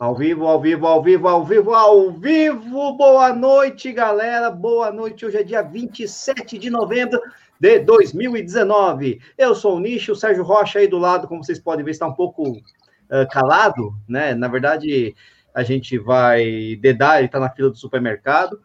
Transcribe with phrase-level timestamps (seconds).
[0.00, 2.96] Ao vivo, ao vivo, ao vivo, ao vivo, ao vivo.
[2.96, 4.50] Boa noite, galera.
[4.50, 5.26] Boa noite.
[5.26, 7.20] Hoje é dia 27 de novembro
[7.60, 9.20] de 2019.
[9.36, 12.06] Eu sou o Nicho, o Sérgio Rocha aí do lado, como vocês podem ver, está
[12.06, 14.34] um pouco uh, calado, né?
[14.34, 15.14] Na verdade,
[15.52, 18.58] a gente vai dedar, ele está na fila do supermercado,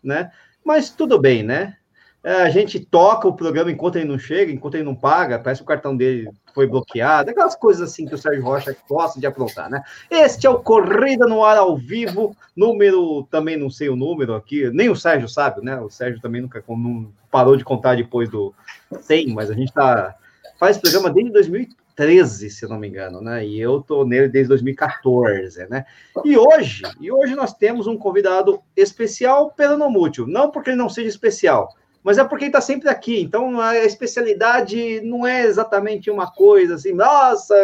[0.00, 0.30] né?
[0.64, 1.76] Mas tudo bem, né?
[2.22, 5.60] É, a gente toca o programa enquanto ele não chega, enquanto ele não paga, parece
[5.60, 9.26] que o cartão dele foi bloqueado, aquelas coisas assim que o Sérgio Rocha gosta de
[9.26, 9.82] aprontar, né?
[10.10, 14.68] Este é o Corrida no Ar ao vivo, número, também não sei o número aqui,
[14.70, 15.80] nem o Sérgio sabe, né?
[15.80, 18.52] O Sérgio também nunca não parou de contar depois do
[19.00, 20.16] 100, mas a gente tá,
[20.58, 23.46] faz programa desde 2013, se não me engano, né?
[23.46, 25.84] E eu tô nele desde 2014, né?
[26.24, 30.88] E hoje, e hoje nós temos um convidado especial pelo Nomútil, não porque ele não
[30.88, 31.68] seja especial,
[32.08, 33.20] mas é porque ele está sempre aqui.
[33.20, 37.54] Então a especialidade não é exatamente uma coisa assim, nossa,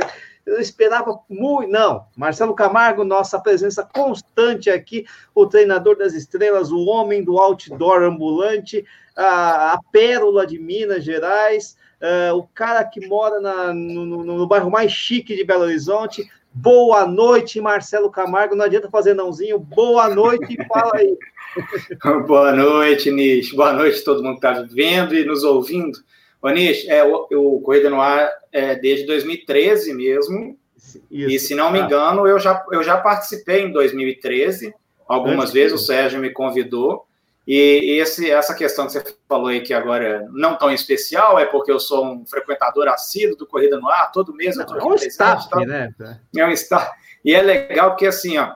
[0.44, 1.72] eu esperava muito.
[1.72, 8.02] Não, Marcelo Camargo, nossa presença constante aqui, o treinador das estrelas, o homem do outdoor
[8.02, 8.84] ambulante,
[9.16, 14.46] a, a pérola de Minas Gerais, uh, o cara que mora na, no, no, no
[14.46, 16.30] bairro mais chique de Belo Horizonte.
[16.54, 18.54] Boa noite, Marcelo Camargo.
[18.54, 19.58] Não adianta fazer nãozinho.
[19.58, 21.18] Boa noite, fala aí.
[22.26, 23.52] Boa noite, Nish.
[23.52, 25.98] Boa noite a todo mundo que está vendo e nos ouvindo.
[26.40, 30.56] Ô, Nish, é, o, o Corrida no Ar é desde 2013 mesmo.
[31.10, 31.30] Isso.
[31.30, 31.82] E se não me ah.
[31.84, 34.72] engano, eu já, eu já participei em 2013.
[35.08, 37.04] Algumas vezes o Sérgio me convidou.
[37.46, 41.70] E esse, essa questão que você falou aí, que agora não tão especial, é porque
[41.70, 44.94] eu sou um frequentador assíduo do Corrida no Ar, todo mês eu estou É um
[44.94, 45.60] staff, tá?
[45.60, 45.94] né?
[46.34, 46.90] É um staff.
[47.22, 48.54] E é legal porque, assim, ó,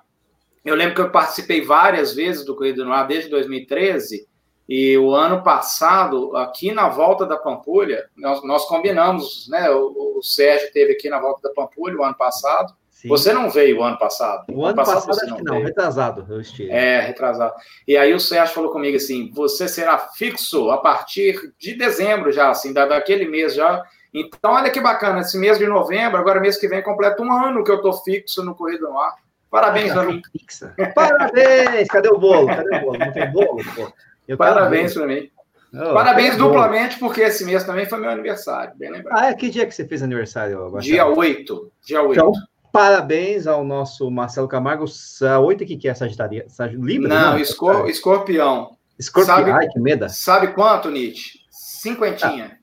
[0.64, 4.26] eu lembro que eu participei várias vezes do Corrida no Ar desde 2013,
[4.68, 9.70] e o ano passado, aqui na volta da Pampulha, nós, nós combinamos, né?
[9.70, 12.74] O, o, Sérgio teve aqui na volta da Pampulha o ano passado.
[12.98, 13.06] Sim.
[13.06, 14.44] Você não veio o ano passado?
[14.50, 15.66] O ano, passado, passado acho não que não, veio.
[15.66, 16.68] retrasado eu estive.
[16.68, 17.54] É, retrasado.
[17.86, 22.50] E aí o Sérgio falou comigo assim: você será fixo a partir de dezembro já,
[22.50, 23.84] assim, da, daquele mês já.
[24.12, 27.62] Então, olha que bacana, esse mês de novembro, agora mês que vem, completa um ano
[27.62, 29.14] que eu tô fixo no Corrida no Ar.
[29.48, 30.20] Parabéns para mim.
[30.92, 31.86] Parabéns!
[31.86, 32.48] Cadê o bolo?
[32.48, 32.98] Cadê o bolo?
[32.98, 33.58] Não tem bolo?
[34.36, 35.30] Parabéns para mim.
[35.72, 39.16] Oh, Parabéns duplamente, porque esse mês também foi meu aniversário, bem lembrado.
[39.16, 39.34] Ah, é?
[39.34, 40.82] Que dia que você fez aniversário, Baixado?
[40.82, 41.72] Dia 8.
[41.84, 42.12] Dia 8.
[42.12, 42.32] Então,
[42.72, 44.84] parabéns ao nosso Marcelo Camargo.
[44.84, 46.46] 8 que, que é Sagitaria?
[46.72, 47.08] Libra?
[47.08, 48.76] Não, não escor escorpião.
[48.98, 50.08] Escorpião, sabe, ai, que medo.
[50.08, 51.38] Sabe quanto, Nietzsche?
[51.50, 52.52] Cinquentinha.
[52.52, 52.58] Ah,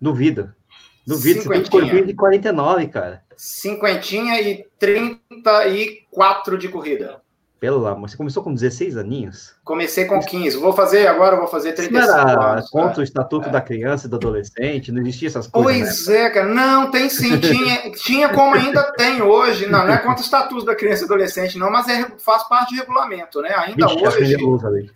[0.00, 0.54] duvido.
[1.06, 3.22] Duvido, corpinho de 49, cara.
[3.34, 7.22] Cinquentinha e 34 de corrida.
[7.60, 9.52] Pelo amor, você começou com 16 aninhos?
[9.64, 10.56] Comecei com 15.
[10.58, 12.70] Vou fazer agora, vou fazer 35 Isso era anos.
[12.70, 13.00] contra cara.
[13.00, 13.52] o Estatuto é.
[13.52, 16.06] da Criança e do Adolescente, não existia essas coisas.
[16.06, 16.22] Pois né?
[16.22, 16.46] é, cara.
[16.46, 17.36] Não, tem sim.
[17.40, 19.66] Tinha, tinha como ainda tem hoje.
[19.66, 22.46] Não, não é contra o Estatuto da Criança e do Adolescente, não, mas é, faz
[22.46, 23.52] parte do regulamento, né?
[23.56, 24.92] Ainda Vixe, hoje.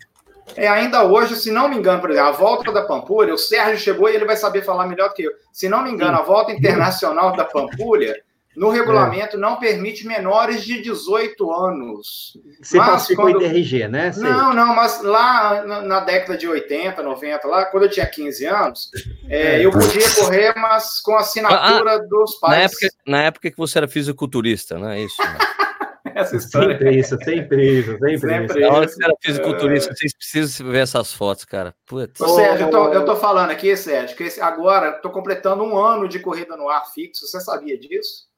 [0.54, 3.78] É, ainda hoje, se não me engano, por exemplo, a volta da Pampulha, o Sérgio
[3.78, 5.32] chegou e ele vai saber falar melhor do que eu.
[5.52, 8.22] Se não me engano, a volta internacional da Pampulha
[8.56, 9.38] no regulamento é.
[9.38, 12.36] não permite menores de 18 anos.
[12.60, 13.38] Você participou quando...
[13.38, 14.12] DRG, né?
[14.12, 14.22] Sei.
[14.22, 18.90] Não, não, mas lá na década de 80, 90, lá, quando eu tinha 15 anos,
[19.28, 22.52] é, é, eu podia correr, mas com assinatura ah, ah, dos pais.
[22.52, 25.20] Na época, na época que você era fisiculturista, não é isso?
[25.22, 25.38] Né?
[26.14, 26.76] Essa história.
[26.76, 28.60] Sempre isso, sempre isso, sempre, sempre isso.
[28.60, 31.74] Na hora que você era fisiculturista, vocês precisam ver essas fotos, cara.
[31.86, 32.20] Putz.
[32.20, 36.06] Ô, Sérgio, eu tô, eu tô falando aqui, Sérgio, que agora estou completando um ano
[36.06, 37.26] de corrida no ar fixo.
[37.26, 38.31] Você sabia disso?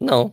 [0.00, 0.32] Não.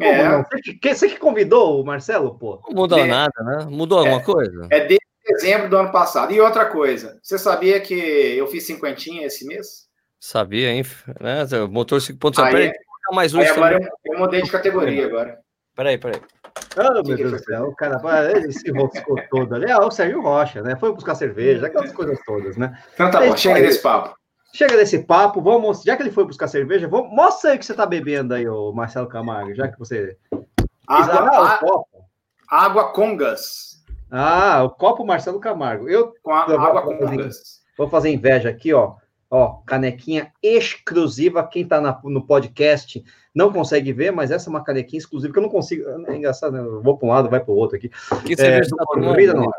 [0.00, 0.24] É.
[0.24, 2.62] Não, você, que, você que convidou o Marcelo, pô?
[2.68, 3.06] Não mudou é.
[3.06, 3.66] nada, né?
[3.68, 4.68] Mudou alguma é, coisa?
[4.70, 6.32] É desde dezembro do ano passado.
[6.32, 9.86] E outra coisa, você sabia que eu fiz cinquentinha esse mês?
[10.18, 10.84] Sabia, hein?
[11.20, 11.44] Né?
[11.64, 12.34] O motor 5.0.
[12.34, 12.74] Peraí, é-
[13.12, 13.40] mais um.
[13.40, 15.38] Agora eu, eu, mudei de categoria agora.
[15.74, 16.20] Peraí, peraí.
[16.76, 19.70] Ah, oh, meu Deus do céu, o cara ele se roscou todo ali.
[19.70, 20.76] Ah, o Sérgio Rocha, né?
[20.76, 22.78] Foi buscar cerveja, aquelas coisas todas, né?
[22.94, 24.16] Então tá bom, chega desse papo.
[24.54, 27.64] Chega desse papo, vamos, já que ele foi buscar cerveja, vamos, mostra aí o que
[27.64, 30.16] você tá bebendo aí, o Marcelo Camargo, já que você.
[30.86, 32.04] Água, ah, copo.
[32.46, 33.82] água Congas.
[34.10, 35.88] Ah, o copo Marcelo Camargo.
[35.88, 37.62] Eu com a, água Congas.
[37.78, 38.96] Vou fazer inveja aqui, ó.
[39.30, 41.48] Ó, canequinha exclusiva.
[41.48, 43.02] Quem tá na, no podcast
[43.34, 45.88] não consegue ver, mas essa é uma canequinha exclusiva que eu não consigo.
[46.06, 46.60] É engraçado, né?
[46.60, 47.88] Eu vou para um lado, vai para o outro aqui.
[48.26, 49.34] Que cerveja é, tá tomando?
[49.34, 49.50] Não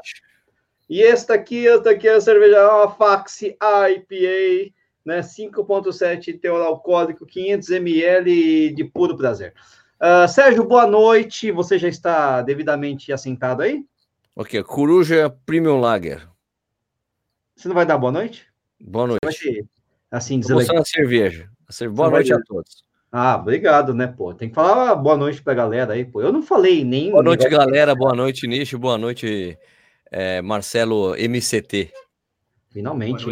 [0.88, 4.72] E esta aqui, esta aqui é a cerveja uma Fax IPA
[5.06, 5.20] né?
[5.22, 9.54] 5,7 teor alcoólico, 500 ml de puro prazer.
[10.00, 11.52] Uh, Sérgio, boa noite.
[11.52, 13.86] Você já está devidamente assentado aí?
[14.36, 16.28] Ok, Coruja Premium Lager.
[17.56, 18.48] Você não vai dar boa noite?
[18.82, 19.20] Boa noite.
[19.26, 19.64] Você vai
[20.12, 20.56] assim, dizer.
[20.78, 21.50] a cerveja.
[21.92, 22.84] Boa noite a todos.
[23.12, 24.34] Ah, obrigado, né, pô?
[24.34, 26.20] Tem que falar boa noite pra galera aí, pô.
[26.20, 27.12] Eu não falei nem.
[27.12, 27.94] Boa noite, galera.
[27.94, 28.80] Boa noite, Nicho.
[28.80, 29.58] Boa noite,
[30.12, 31.94] é, Marcelo MCT.
[32.74, 33.26] Finalmente,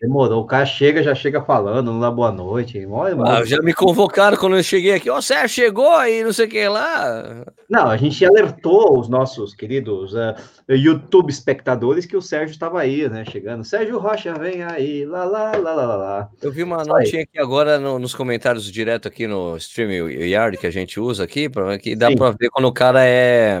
[0.00, 0.42] demorou.
[0.42, 2.84] O cara chega, já chega falando, não dá boa noite.
[3.24, 5.08] Ah, já me convocaram quando eu cheguei aqui.
[5.08, 7.44] Ó, oh, Sérgio chegou aí, não sei o que lá.
[7.70, 10.34] Não, a gente alertou os nossos queridos uh,
[10.68, 13.24] YouTube espectadores que o Sérgio estava aí, né?
[13.24, 13.62] Chegando.
[13.62, 15.04] Sérgio Rocha, vem aí.
[15.04, 16.28] Lá, lá, lá, lá, lá.
[16.42, 20.66] Eu vi uma notinha aqui agora no, nos comentários direto aqui no Stream Yard que
[20.66, 23.60] a gente usa aqui, pra, que dá para ver quando o cara é.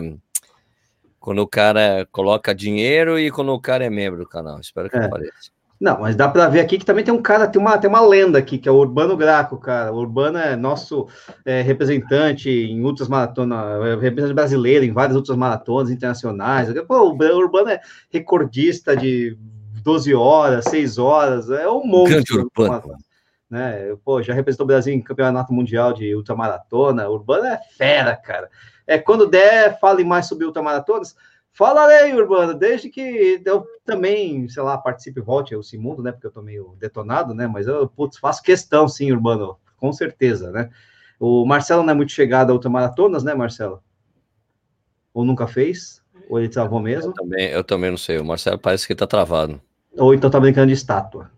[1.28, 4.58] Quando o cara coloca dinheiro e quando o cara é membro do canal.
[4.60, 5.04] Espero que é.
[5.04, 5.50] apareça.
[5.78, 8.00] Não, mas dá para ver aqui que também tem um cara, tem uma, tem uma
[8.00, 9.92] lenda aqui, que é o Urbano Graco, cara.
[9.92, 11.06] O Urbano é nosso
[11.44, 16.72] é, representante em outras maratonas, é, representante brasileiro em várias outras maratonas internacionais.
[16.88, 17.78] Pô, o Urbano é
[18.10, 19.36] recordista de
[19.82, 22.50] 12 horas, 6 horas, é um monstro.
[22.56, 22.94] Urbano.
[23.50, 23.94] Né?
[24.02, 27.06] Pô, já representou o Brasil em campeonato mundial de ultramaratona.
[27.06, 28.48] O Urbano é fera, cara.
[28.88, 31.14] É, quando der, fale mais sobre ultramaratonas.
[31.52, 36.10] Falarei, Urbano, desde que eu também, sei lá, participe e volte ao Simundo, né?
[36.10, 37.46] Porque eu tô meio detonado, né?
[37.46, 40.70] Mas eu, putz, faço questão, sim, Urbano, com certeza, né?
[41.20, 43.82] O Marcelo não é muito chegado a ultramaratonas, né, Marcelo?
[45.12, 46.02] Ou nunca fez?
[46.30, 47.10] Ou ele travou mesmo?
[47.10, 48.18] Eu também, eu também não sei.
[48.18, 49.60] O Marcelo parece que tá travado.
[49.98, 51.30] Ou então tá brincando de estátua.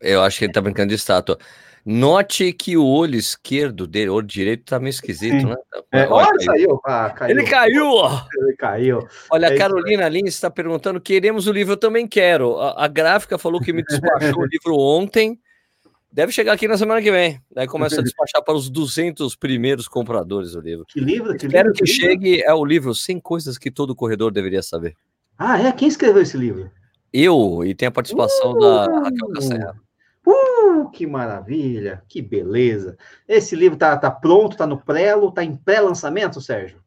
[0.00, 1.38] Eu acho que ele tá brincando de estátua.
[1.84, 5.46] Note que o olho esquerdo dele, o olho direito tá meio esquisito, Sim.
[5.46, 5.56] né?
[5.92, 6.80] É, olha, olha saiu.
[6.84, 7.38] Ah, caiu.
[7.38, 8.26] Ele caiu, ó.
[8.36, 9.08] Ele caiu.
[9.30, 12.58] Olha, é a Carolina Lins está perguntando: queremos o livro, eu também quero.
[12.58, 15.38] A, a gráfica falou que me despachou o livro ontem.
[16.12, 17.40] Deve chegar aqui na semana que vem.
[17.52, 20.84] Daí começa a despachar para os 200 primeiros compradores do livro.
[20.88, 21.36] Que livro?
[21.36, 22.30] Que Espero livro, que, que chegue.
[22.36, 22.50] Livro?
[22.50, 24.96] É o livro 100 Coisas que todo corredor deveria saber.
[25.38, 25.70] Ah, é?
[25.72, 26.68] Quem escreveu esse livro?
[27.12, 28.58] Eu, e tem a participação uh!
[28.58, 29.74] da Raquel Castanha.
[30.26, 32.96] Uh, que maravilha, que beleza.
[33.26, 36.80] Esse livro tá, tá pronto, tá no prelo, tá em pré-lançamento, Sérgio?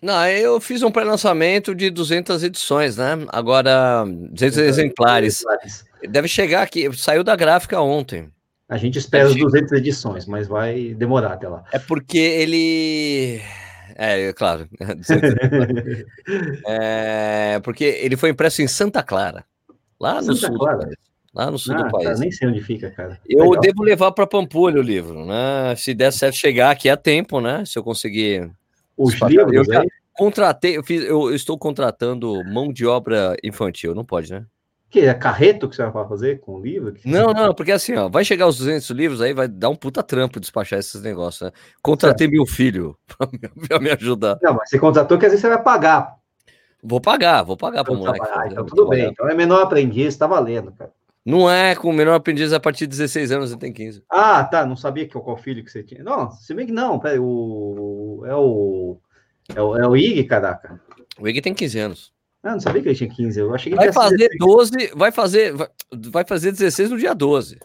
[0.00, 3.18] Não, eu fiz um pré-lançamento de 200 edições, né?
[3.28, 5.40] Agora, 200 exemplares.
[5.40, 5.84] exemplares.
[6.08, 8.30] Deve chegar aqui, saiu da gráfica ontem.
[8.68, 11.64] A gente espera as 200 edições, mas vai demorar até lá.
[11.72, 13.40] É porque ele.
[13.94, 14.68] É, claro.
[16.66, 19.44] é, porque ele foi impresso em Santa Clara,
[19.98, 20.58] lá no Santa sul.
[20.58, 20.88] Clara
[21.36, 22.04] lá no sul ah, do país.
[22.04, 23.20] Cara, nem sei onde fica, cara.
[23.28, 23.60] Eu Legal.
[23.60, 25.74] devo levar para Pampulha o livro, né?
[25.76, 27.62] Se der certo chegar aqui a tempo, né?
[27.66, 28.50] Se eu conseguir.
[28.96, 29.84] Os livros, eu já
[30.14, 34.46] contratei, eu, fiz, eu estou contratando mão de obra infantil, não pode, né?
[34.88, 36.94] Que é carreto que você vai fazer com o livro?
[37.04, 40.02] Não, não, porque assim, ó, vai chegar os 200 livros, aí vai dar um puta
[40.02, 41.52] trampo despachar esses negócios, né?
[41.82, 42.34] Contratei certo.
[42.34, 42.96] meu filho
[43.68, 44.38] para me ajudar.
[44.40, 46.14] Não, mas você contratou que às vezes você vai pagar.
[46.82, 48.26] Vou pagar, vou pagar para o moleque.
[48.46, 50.92] Então tudo bem, então é menor aprendiz, tá valendo, cara.
[51.26, 54.00] Não é com o menor aprendiz a partir de 16 anos, você tem 15.
[54.08, 54.64] Ah, tá.
[54.64, 56.04] Não sabia que qual filho que você tinha.
[56.04, 58.22] Não, se bem que não, peraí, o.
[58.24, 59.00] É o.
[59.52, 60.80] É o, é o Ig, caraca.
[61.18, 62.12] O Ig tem 15 anos.
[62.44, 63.40] Ah, não sabia que ele tinha 15.
[63.40, 64.38] Eu achei que vai fazer 16.
[64.38, 65.68] 12, vai fazer, vai,
[66.12, 67.58] vai fazer 16 no dia 12.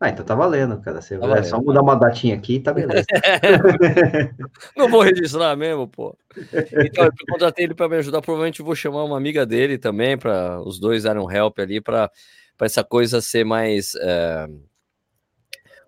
[0.00, 1.02] Ah, então tá valendo, cara.
[1.02, 1.40] Você tá valendo.
[1.40, 3.04] É só mudar uma datinha aqui tá beleza.
[4.74, 6.16] não vou registrar mesmo, pô.
[6.34, 8.22] Então, eu contratei ele para me ajudar.
[8.22, 12.10] Provavelmente vou chamar uma amiga dele também, para os dois darem um help ali, para
[12.56, 14.48] para essa coisa ser mais é,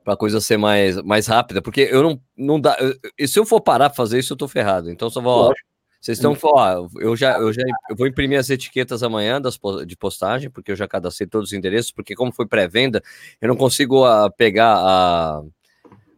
[0.06, 2.76] para a coisa ser mais, mais rápida, porque eu não, não dá.
[3.18, 4.88] Eu, se eu for parar para fazer isso, eu tô ferrado.
[4.88, 5.50] Então só vou.
[5.50, 5.54] Ó,
[6.00, 9.96] vocês estão ó, eu já eu já eu vou imprimir as etiquetas amanhã das, de
[9.96, 13.02] postagem, porque eu já cadastrei todos os endereços, porque como foi pré-venda,
[13.40, 15.42] eu não consigo a, ah, pegar a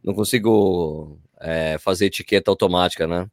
[0.04, 3.26] não consigo é, fazer etiqueta automática, né?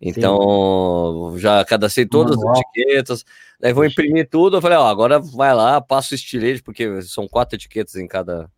[0.00, 1.38] Então, Sim.
[1.38, 2.52] já cadastrei todas Manual.
[2.52, 3.24] as etiquetas,
[3.60, 4.56] daí vou imprimir tudo.
[4.56, 8.48] Eu falei, ó, agora vai lá, passo o estilete, porque são quatro etiquetas em cada.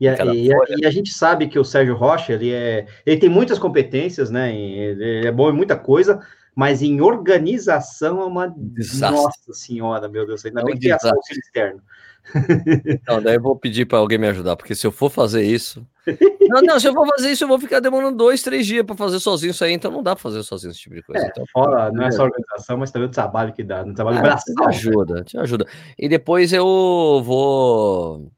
[0.00, 3.20] E a, e, a, e a, gente sabe que o Sérgio Rocha, ele, é, ele
[3.20, 4.52] tem muitas competências, né?
[4.52, 6.20] Ele é bom em muita coisa,
[6.56, 8.52] mas em organização é uma.
[8.56, 9.22] Desastre.
[9.22, 11.82] Nossa Senhora, meu Deus, ainda é bem que tem auxílio externo.
[13.06, 15.86] Não, daí eu vou pedir para alguém me ajudar, porque se eu for fazer isso.
[16.48, 18.94] Não, não, se eu for fazer isso, eu vou ficar demorando dois, três dias para
[18.94, 21.24] fazer sozinho isso aí, então não dá para fazer sozinho esse tipo de coisa.
[21.24, 24.18] É, então, fora, não é só organização, mas também o trabalho que dá, no trabalho
[24.18, 24.54] ah, braçal.
[24.54, 25.66] Te ajuda, te ajuda.
[25.98, 28.30] E depois eu vou.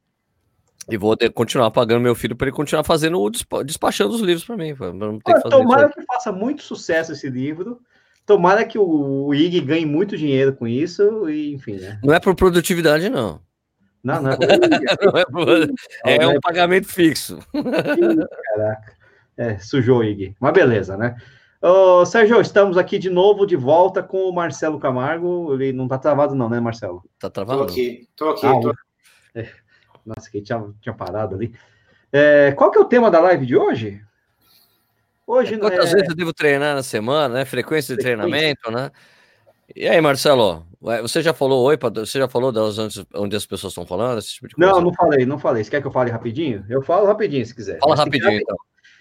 [0.89, 3.31] E vou continuar pagando meu filho para ele continuar fazendo o
[3.65, 4.77] despachando os livros para mim.
[4.77, 7.81] Pra não ter que tomara que faça muito sucesso esse livro.
[8.25, 11.99] Tomara que o IG ganhe muito dinheiro com isso, e enfim, né?
[12.03, 13.41] Não é por produtividade, não.
[14.05, 14.37] Não, não é,
[16.05, 17.39] é, é um pagamento fixo.
[17.51, 18.93] Caraca.
[19.37, 20.37] É, sujou o IG.
[20.39, 21.17] Mas beleza, né?
[21.61, 25.55] Ô, Sérgio, estamos aqui de novo, de volta com o Marcelo Camargo.
[25.55, 27.03] Ele não tá travado, não, né, Marcelo?
[27.19, 27.65] Tá travado?
[27.65, 28.47] Tô aqui, tô aqui.
[28.47, 28.75] Ah, tô...
[29.35, 29.49] É.
[30.05, 31.55] Nossa, que tinha, tinha parado ali.
[32.13, 34.03] É, qual que é o tema da live de hoje?
[35.27, 35.95] Hoje é, Quantas é...
[35.95, 37.45] vezes eu devo treinar na semana, né?
[37.47, 38.29] Frequência de Frequência.
[38.29, 38.91] treinamento, né?
[39.75, 40.67] E aí, Marcelo,
[41.01, 42.79] você já falou oi, você já falou das
[43.15, 44.21] onde, as pessoas estão falando?
[44.21, 45.65] Tipo não, não falei, não falei.
[45.65, 46.65] Você quer que eu fale rapidinho?
[46.69, 47.79] Eu falo rapidinho, se quiser.
[47.79, 48.57] Fala rapidinho, então.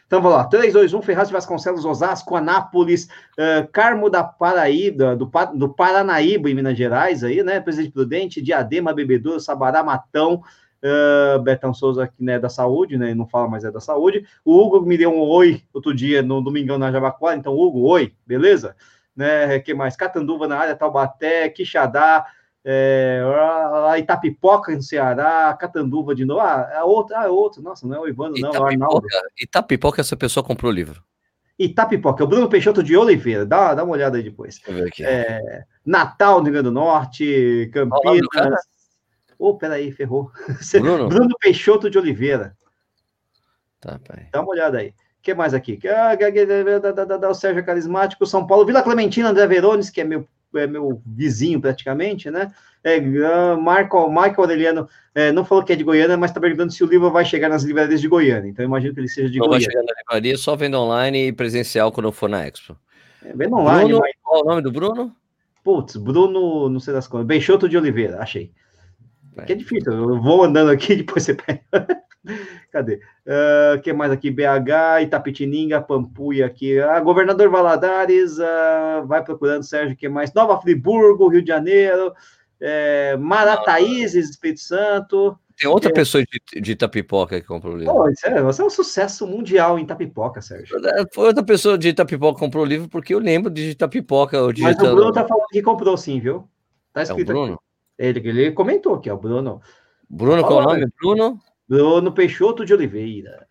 [0.05, 5.15] Então vamos lá, 3, 2, 1, Ferraz de Vasconcelos, Osasco, Anápolis, uh, Carmo da Paraíba,
[5.15, 7.59] do, do Paranaíba, em Minas Gerais, aí, né?
[7.59, 10.43] Presidente Prudente, Diadema, Bebedouro, Sabará, Matão,
[10.83, 13.15] uh, Betão Souza, que né, é da saúde, né?
[13.15, 14.23] Não fala, mas é da saúde.
[14.45, 18.13] O Hugo me deu um oi outro dia, no domingão na Jabaquara, então, Hugo, oi,
[18.27, 18.75] beleza?
[19.15, 19.95] Né, que mais?
[19.95, 22.25] Catanduva na área, Taubaté, Quixadá,
[22.65, 23.21] é,
[23.99, 26.41] Itapipoca no Ceará, Catanduva de novo.
[26.41, 27.61] Ah, é outro, ah, é outro.
[27.61, 29.07] Nossa, não é o Ivano, não, é o Arnaldo.
[29.39, 31.03] Itapipoca, essa pessoa comprou o livro.
[31.59, 33.45] Itapipoca, é o Bruno Peixoto de Oliveira.
[33.45, 34.59] Dá, dá uma olhada aí depois.
[34.99, 38.61] É, Natal, no Rio Grande do Norte, Campinas.
[39.37, 40.31] Oh, peraí, ferrou.
[40.79, 41.09] Bruno?
[41.09, 42.55] Bruno Peixoto de Oliveira.
[43.79, 43.99] Tá.
[44.31, 44.93] Dá uma olhada aí.
[45.23, 45.79] O que mais aqui?
[47.29, 51.61] O Sérgio Carismático, São Paulo, Vila Clementina, André Verones, que é meu é meu vizinho
[51.61, 52.51] praticamente, né?
[52.83, 56.73] É, ah, Marco, Michael Aureliano é, não falou que é de Goiânia, mas está perguntando
[56.73, 58.49] se o livro vai chegar nas livrarias de Goiânia.
[58.49, 59.65] Então, imagino que ele seja de não Goiânia.
[59.65, 62.77] Vai chegar na livraria, só vendo online e presencial quando for na Expo.
[63.23, 63.85] É, vendo online.
[63.85, 64.11] Bruno, mas...
[64.21, 65.15] Qual é o nome do Bruno?
[65.63, 67.25] Putz, Bruno, não sei das coisas.
[67.25, 68.51] Beixoto de Oliveira, achei.
[69.37, 69.43] É.
[69.43, 71.61] Que é difícil, eu vou andando aqui, depois você pega.
[72.71, 72.99] Cadê?
[73.25, 74.31] O uh, que mais aqui?
[74.31, 76.79] BH, Itapetininga, Pampuia aqui.
[76.79, 80.33] Ah, Governador Valadares, uh, vai procurando, Sérgio, que mais?
[80.33, 82.13] Nova Friburgo, Rio de Janeiro,
[82.59, 85.37] é, Marataízes, Espírito Santo.
[85.59, 85.93] Tem outra é...
[85.93, 87.93] pessoa de, de Itapipoca que comprou o livro.
[87.93, 90.77] Pô, é, você é um sucesso mundial em Itapipoca, Sérgio.
[90.85, 94.39] É, foi outra pessoa de Itapipoca que comprou o livro, porque eu lembro de Itapipoca.
[94.59, 96.47] Mas o Bruno tá falando que comprou sim, viu?
[96.91, 97.53] Tá escrito é o Bruno?
[97.53, 97.63] Aqui.
[97.97, 99.61] Ele, ele comentou aqui, ó, Bruno.
[100.09, 100.87] Bruno, qual o nome?
[100.99, 101.39] Bruno?
[101.67, 103.47] Bruno Peixoto de Oliveira.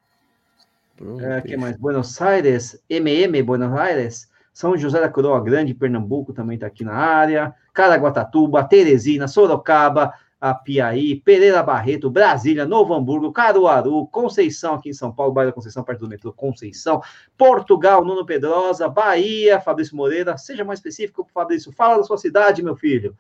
[0.97, 1.77] Bruno é, que mais?
[1.77, 6.95] Buenos Aires, MM Buenos Aires, São José da Coroa Grande, Pernambuco também está aqui na
[6.95, 15.13] área, Caraguatatuba, Teresina, Sorocaba, Apiaí, Pereira Barreto, Brasília, Novo Hamburgo, Caruaru, Conceição, aqui em São
[15.13, 17.01] Paulo, Bairro da Conceição, perto do metrô Conceição,
[17.39, 22.77] Portugal, Nuno Pedrosa, Bahia, Fabrício Moreira, seja mais específico, Fabrício, fala da sua cidade, meu
[22.77, 23.17] filho.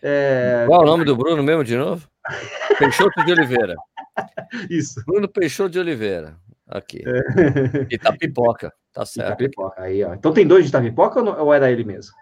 [0.00, 0.64] É...
[0.68, 2.08] Qual o nome do Bruno mesmo, de novo?
[2.78, 3.74] Peixoto de Oliveira.
[4.70, 5.02] Isso.
[5.06, 6.36] Bruno Peixoto de Oliveira.
[6.66, 7.02] Aqui.
[7.04, 7.94] É.
[7.94, 8.72] Itapipoca.
[8.92, 9.28] Tá certo.
[9.28, 10.14] Itapipoca, aí, ó.
[10.14, 12.14] Então tem dois de Itapipoca ou, ou era ele mesmo?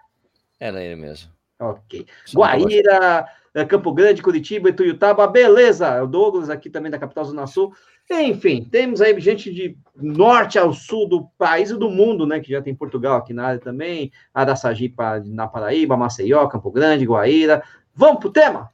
[0.59, 1.31] Era ele mesmo.
[1.59, 2.05] Ok.
[2.33, 6.01] Guaíra, é, Campo Grande, Curitiba, Ituiutaba, beleza.
[6.01, 7.73] O Douglas aqui também da capital Zona Sul.
[8.09, 12.39] Enfim, temos aí gente de norte ao sul do país e do mundo, né?
[12.39, 14.91] Que já tem Portugal aqui na área também, Araçagi
[15.25, 17.61] na Paraíba, Maceió, Campo Grande, Guaíra.
[17.93, 18.71] Vamos pro tema?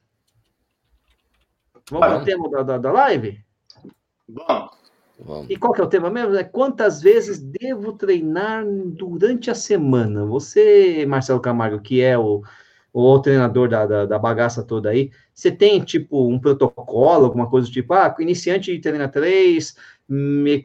[1.92, 3.40] Vamos para o tema da, da, da live?
[4.28, 4.76] Vamos.
[5.50, 6.36] E qual que é o tema mesmo?
[6.36, 10.26] É quantas vezes devo treinar durante a semana?
[10.26, 12.44] Você, Marcelo Camargo, que é o,
[12.92, 17.68] o treinador da, da, da, bagaça toda aí, você tem, tipo, um protocolo, alguma coisa
[17.68, 19.76] do tipo, ah, iniciante treina três,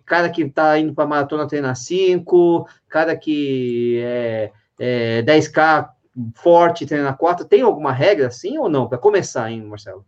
[0.04, 5.90] cara que tá indo para maratona treina cinco, cara que é, é 10K
[6.34, 8.88] forte treina quatro, tem alguma regra assim ou não?
[8.88, 10.04] Para começar, hein, Marcelo?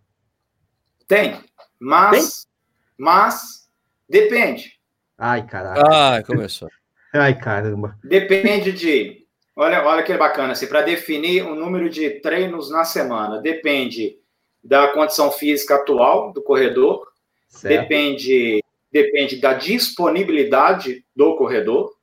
[1.13, 1.39] Tem,
[1.79, 2.53] mas, Tem?
[2.97, 3.69] mas
[4.09, 4.81] depende.
[5.19, 5.95] Ai, caraca.
[5.95, 6.71] Ai, começou.
[7.13, 7.99] Ai, caramba.
[8.03, 9.27] Depende de.
[9.55, 14.17] Olha, olha que bacana, assim, para definir o número de treinos na semana, depende
[14.65, 17.07] da condição física atual do corredor,
[17.47, 17.83] certo.
[17.83, 21.95] depende, depende da disponibilidade do corredor,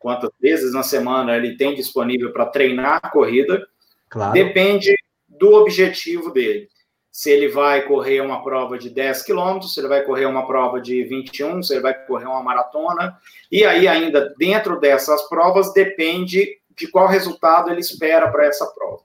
[0.00, 3.64] quantas vezes na semana ele tem disponível para treinar a corrida,
[4.08, 4.32] claro.
[4.32, 4.92] depende
[5.28, 6.68] do objetivo dele
[7.16, 10.78] se ele vai correr uma prova de 10 quilômetros, se ele vai correr uma prova
[10.78, 13.18] de 21, se ele vai correr uma maratona.
[13.50, 16.46] E aí, ainda dentro dessas provas, depende
[16.76, 19.00] de qual resultado ele espera para essa prova.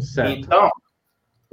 [0.00, 0.32] Certo.
[0.32, 0.72] Então,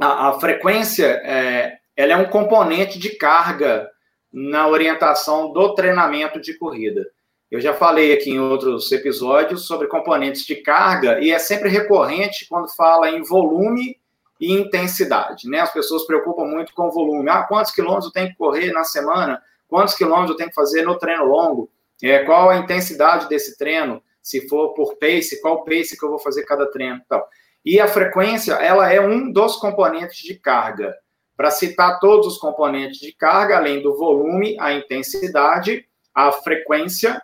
[0.01, 3.87] a, a frequência é, ela é um componente de carga
[4.33, 7.05] na orientação do treinamento de corrida.
[7.51, 12.47] Eu já falei aqui em outros episódios sobre componentes de carga e é sempre recorrente
[12.49, 13.98] quando fala em volume
[14.39, 15.59] e intensidade, né?
[15.59, 17.29] As pessoas preocupam muito com o volume.
[17.29, 19.41] Ah, quantos quilômetros eu tenho que correr na semana?
[19.67, 21.69] Quantos quilômetros eu tenho que fazer no treino longo?
[22.01, 24.01] É, qual a intensidade desse treino?
[24.21, 27.01] Se for por pace, qual pace que eu vou fazer cada treino?
[27.05, 27.21] Então,
[27.65, 30.95] e a frequência, ela é um dos componentes de carga.
[31.35, 37.21] Para citar todos os componentes de carga, além do volume, a intensidade, a frequência,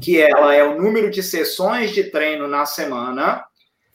[0.00, 3.44] que ela é o número de sessões de treino na semana,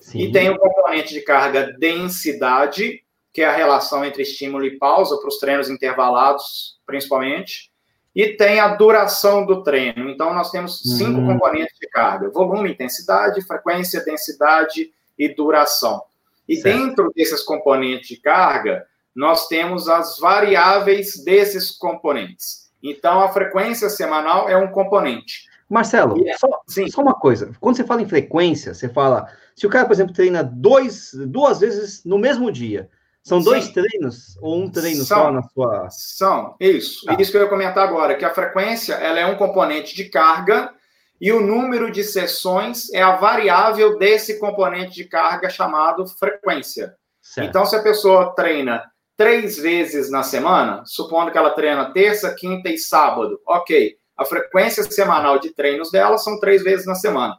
[0.03, 0.19] Sim.
[0.19, 5.17] E tem o componente de carga densidade, que é a relação entre estímulo e pausa,
[5.17, 7.71] para os treinos intervalados, principalmente.
[8.13, 10.09] e tem a duração do treino.
[10.09, 11.27] Então, nós temos cinco uhum.
[11.33, 16.03] componentes de carga: volume, intensidade, frequência, densidade e duração.
[16.47, 16.77] E certo.
[16.77, 22.69] dentro desses componentes de carga, nós temos as variáveis desses componentes.
[22.83, 25.47] Então, a frequência semanal é um componente.
[25.69, 27.51] Marcelo, é, só, só, uma coisa.
[27.59, 29.27] Quando você fala em frequência, você fala.
[29.55, 32.89] Se o cara, por exemplo, treina dois, duas vezes no mesmo dia,
[33.23, 33.73] são dois Sim.
[33.73, 35.87] treinos ou um treino são, só na sua.
[35.89, 37.05] São, isso.
[37.07, 37.15] Ah.
[37.17, 40.73] Isso que eu ia comentar agora, que a frequência ela é um componente de carga
[41.21, 46.95] e o número de sessões é a variável desse componente de carga chamado frequência.
[47.21, 47.47] Certo.
[47.47, 48.83] Então, se a pessoa treina
[49.15, 53.95] três vezes na semana, supondo que ela treina terça, quinta e sábado, ok.
[54.17, 57.37] A frequência semanal de treinos dela são três vezes na semana.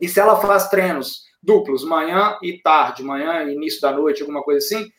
[0.00, 4.42] E se ela faz treinos duplos, manhã e tarde, manhã e início da noite, alguma
[4.42, 4.90] coisa assim,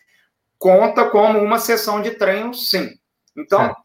[0.57, 2.89] conta como uma sessão de treino, sim.
[3.38, 3.75] Então, é.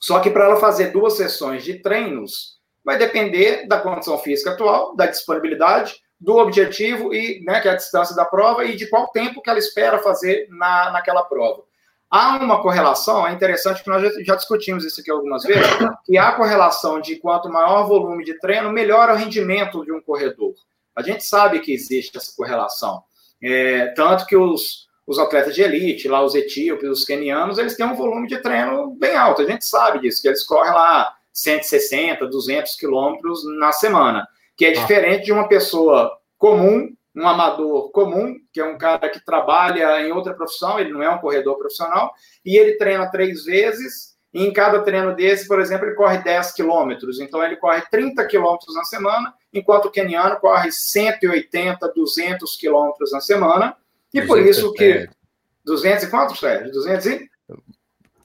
[0.00, 4.94] só que para ela fazer duas sessões de treinos, vai depender da condição física atual,
[4.94, 9.08] da disponibilidade, do objetivo e, né, que é a distância da prova e de qual
[9.08, 11.62] tempo que ela espera fazer na, naquela prova.
[12.08, 15.68] Há uma correlação, é interessante que nós já, já discutimos isso aqui algumas vezes,
[16.04, 20.54] que há correlação de quanto maior volume de treino, melhor o rendimento de um corredor.
[20.96, 23.02] A gente sabe que existe essa correlação.
[23.42, 27.86] É, tanto que os, os atletas de elite, lá os etíopes, os quenianos, eles têm
[27.86, 29.42] um volume de treino bem alto.
[29.42, 34.26] A gente sabe disso, que eles correm lá 160, 200 quilômetros na semana,
[34.56, 34.72] que é ah.
[34.72, 40.12] diferente de uma pessoa comum, um amador comum, que é um cara que trabalha em
[40.12, 42.12] outra profissão, ele não é um corredor profissional,
[42.44, 46.52] e ele treina três vezes, e em cada treino desse, por exemplo, ele corre 10
[46.52, 53.12] quilômetros, então ele corre 30 quilômetros na semana, enquanto o keniano corre 180, 200 quilômetros
[53.12, 53.74] na semana,
[54.12, 55.08] e por isso que...
[55.64, 56.70] 200 e quantos, Sérgio?
[56.70, 57.30] 200 e...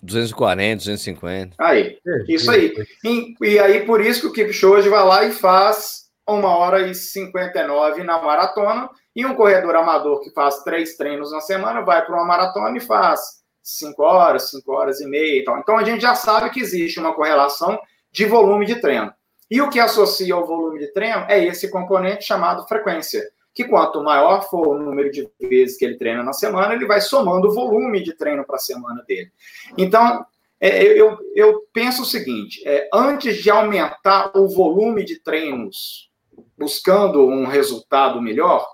[0.03, 1.55] 240, 250.
[1.57, 2.73] Aí, isso aí.
[3.05, 6.93] E, e aí, por isso que o Kipchoge vai lá e faz uma hora e
[6.93, 12.15] 59 na maratona, e um corredor amador que faz três treinos na semana vai para
[12.15, 15.59] uma maratona e faz cinco horas, cinco horas e meia e tal.
[15.59, 17.79] Então, a gente já sabe que existe uma correlação
[18.11, 19.13] de volume de treino.
[19.49, 23.21] E o que associa ao volume de treino é esse componente chamado frequência
[23.53, 27.01] que quanto maior for o número de vezes que ele treina na semana, ele vai
[27.01, 29.31] somando o volume de treino para a semana dele.
[29.77, 30.25] Então,
[30.59, 36.09] é, eu, eu penso o seguinte: é, antes de aumentar o volume de treinos,
[36.57, 38.65] buscando um resultado melhor,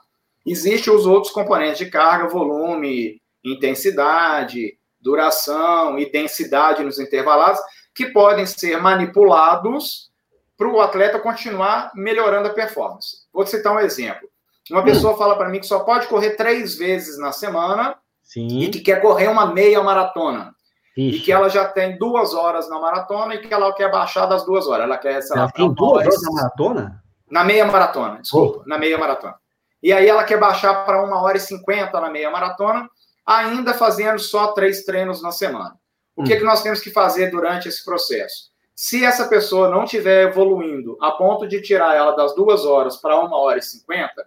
[0.45, 3.21] existem os outros componentes de carga, volume,
[3.53, 7.59] intensidade, duração e densidade nos intervalados,
[7.93, 10.11] que podem ser manipulados
[10.57, 13.27] para o atleta continuar melhorando a performance.
[13.31, 14.27] Vou citar um exemplo.
[14.69, 15.17] Uma pessoa hum.
[15.17, 18.59] fala para mim que só pode correr três vezes na semana Sim.
[18.59, 20.53] e que quer correr uma meia maratona.
[20.97, 21.17] Ixi.
[21.17, 24.43] E que ela já tem duas horas na maratona e que ela quer baixar das
[24.45, 24.85] duas horas.
[24.85, 27.03] Ela quer, sei ela tem duas horas na maratona?
[27.29, 28.67] Na meia maratona, desculpa, oh.
[28.69, 29.35] na meia maratona.
[29.83, 32.89] E aí ela quer baixar para uma hora e cinquenta na meia maratona,
[33.27, 35.77] ainda fazendo só três treinos na semana.
[36.15, 36.25] O hum.
[36.25, 38.49] que, que nós temos que fazer durante esse processo?
[38.73, 43.19] Se essa pessoa não estiver evoluindo a ponto de tirar ela das duas horas para
[43.19, 44.25] uma hora e cinquenta,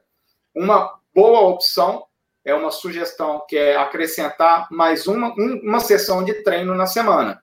[0.55, 2.05] uma boa opção
[2.45, 7.43] é uma sugestão que é acrescentar mais uma, um, uma sessão de treino na semana.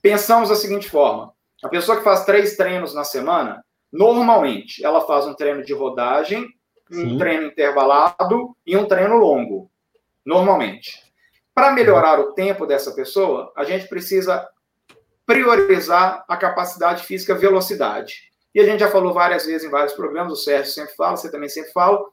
[0.00, 1.32] Pensamos da seguinte forma:
[1.62, 6.46] a pessoa que faz três treinos na semana, normalmente ela faz um treino de rodagem,
[6.90, 7.14] Sim.
[7.14, 9.70] um treino intervalado e um treino longo.
[10.28, 11.02] Normalmente.
[11.54, 14.46] Para melhorar o tempo dessa pessoa, a gente precisa
[15.24, 18.30] priorizar a capacidade física velocidade.
[18.54, 21.30] E a gente já falou várias vezes em vários programas, o Sérgio sempre fala, você
[21.30, 22.04] também sempre fala,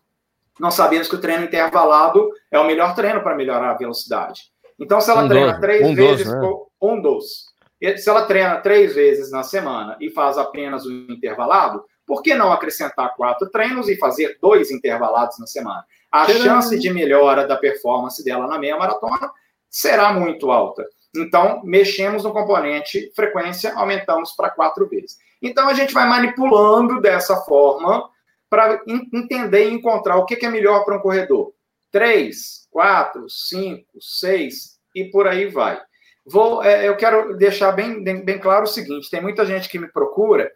[0.57, 4.43] nós sabemos que o treino intervalado é o melhor treino para melhorar a velocidade.
[4.79, 6.39] Então, se ela um treina três um vezes, né?
[6.81, 7.53] um dos.
[7.97, 12.51] Se ela treina três vezes na semana e faz apenas o intervalado, por que não
[12.51, 15.85] acrescentar quatro treinos e fazer dois intervalados na semana?
[16.11, 19.31] A chance de melhora da performance dela na meia maratona
[19.69, 20.85] será muito alta.
[21.15, 25.17] Então, mexemos no componente frequência, aumentamos para quatro vezes.
[25.41, 28.09] Então, a gente vai manipulando dessa forma
[28.49, 31.53] para entender e encontrar o que é melhor para um corredor.
[31.91, 35.79] Três, quatro, cinco, seis e por aí vai.
[36.25, 39.77] Vou, é, eu quero deixar bem, bem, bem, claro o seguinte: tem muita gente que
[39.77, 40.51] me procura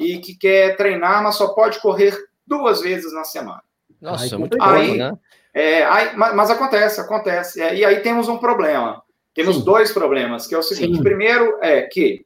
[0.00, 3.62] e que quer treinar, mas só pode correr duas vezes na semana.
[4.00, 5.12] Nossa, é muito aí, bom, né?
[5.52, 7.60] É, aí, mas, mas, acontece, acontece.
[7.60, 9.02] É, e aí temos um problema.
[9.34, 9.64] Temos Sim.
[9.64, 11.02] dois problemas, que é o seguinte: Sim.
[11.02, 12.24] primeiro é que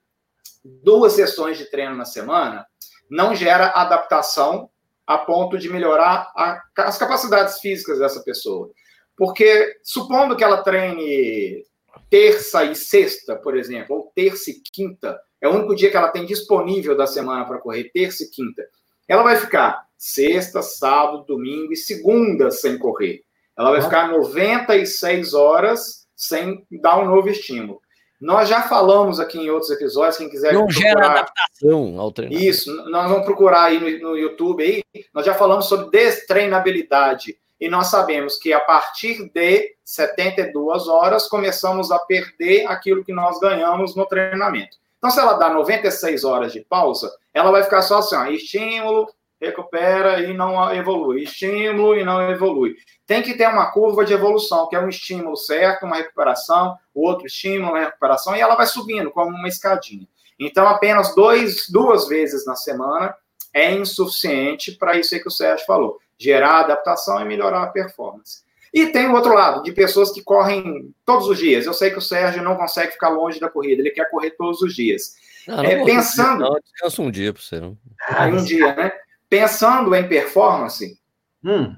[0.64, 2.64] duas sessões de treino na semana
[3.10, 4.70] não gera adaptação
[5.06, 8.70] a ponto de melhorar a, as capacidades físicas dessa pessoa.
[9.16, 11.64] Porque, supondo que ela treine
[12.08, 16.09] terça e sexta, por exemplo, ou terça e quinta, é o único dia que ela
[16.09, 18.66] tem disponível da semana para correr, terça e quinta.
[19.07, 23.22] Ela vai ficar sexta, sábado, domingo e segunda sem correr.
[23.54, 27.78] Ela vai ficar 96 horas sem dar um novo estímulo.
[28.18, 30.54] Nós já falamos aqui em outros episódios, quem quiser.
[30.54, 30.88] Não procurar...
[30.88, 32.48] gera adaptação ao treinamento.
[32.48, 34.83] Isso, nós vamos procurar aí no, no YouTube aí.
[35.12, 37.37] Nós já falamos sobre destreinabilidade.
[37.61, 43.38] E nós sabemos que a partir de 72 horas começamos a perder aquilo que nós
[43.38, 44.83] ganhamos no treinamento.
[45.04, 49.06] Então, se ela dá 96 horas de pausa, ela vai ficar só assim: ó, estímulo,
[49.38, 52.74] recupera e não evolui, estímulo e não evolui.
[53.06, 57.26] Tem que ter uma curva de evolução, que é um estímulo certo, uma recuperação, outro
[57.26, 60.08] estímulo, uma recuperação, e ela vai subindo como uma escadinha.
[60.40, 63.14] Então, apenas dois, duas vezes na semana
[63.52, 68.42] é insuficiente para isso aí que o Sérgio falou: gerar adaptação e melhorar a performance.
[68.74, 71.64] E tem o outro lado, de pessoas que correm todos os dias.
[71.64, 74.60] Eu sei que o Sérgio não consegue ficar longe da corrida, ele quer correr todos
[74.62, 75.14] os dias.
[75.46, 76.40] Não, não é, pensando.
[76.40, 77.78] Não, descansa um dia para você, não.
[78.08, 78.92] Ah, um dia, né?
[79.30, 80.98] Pensando em performance,
[81.44, 81.76] hum.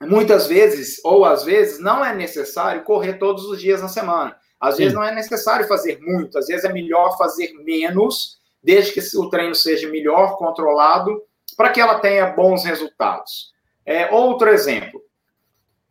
[0.00, 4.34] muitas vezes, ou às vezes, não é necessário correr todos os dias na semana.
[4.58, 4.84] Às Sim.
[4.84, 9.28] vezes não é necessário fazer muito, às vezes é melhor fazer menos, desde que o
[9.28, 11.22] treino seja melhor controlado,
[11.58, 13.52] para que ela tenha bons resultados.
[13.84, 15.02] É, outro exemplo.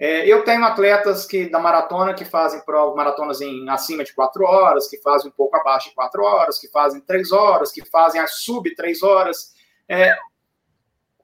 [0.04, 4.44] É, eu tenho atletas que da maratona que fazem prova, maratonas em acima de quatro
[4.44, 8.20] horas, que fazem um pouco abaixo de quatro horas, que fazem três horas, que fazem
[8.20, 9.54] a sub três horas.
[9.88, 10.12] É,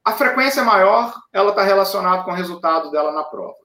[0.05, 3.55] a frequência maior, ela está relacionada com o resultado dela na prova.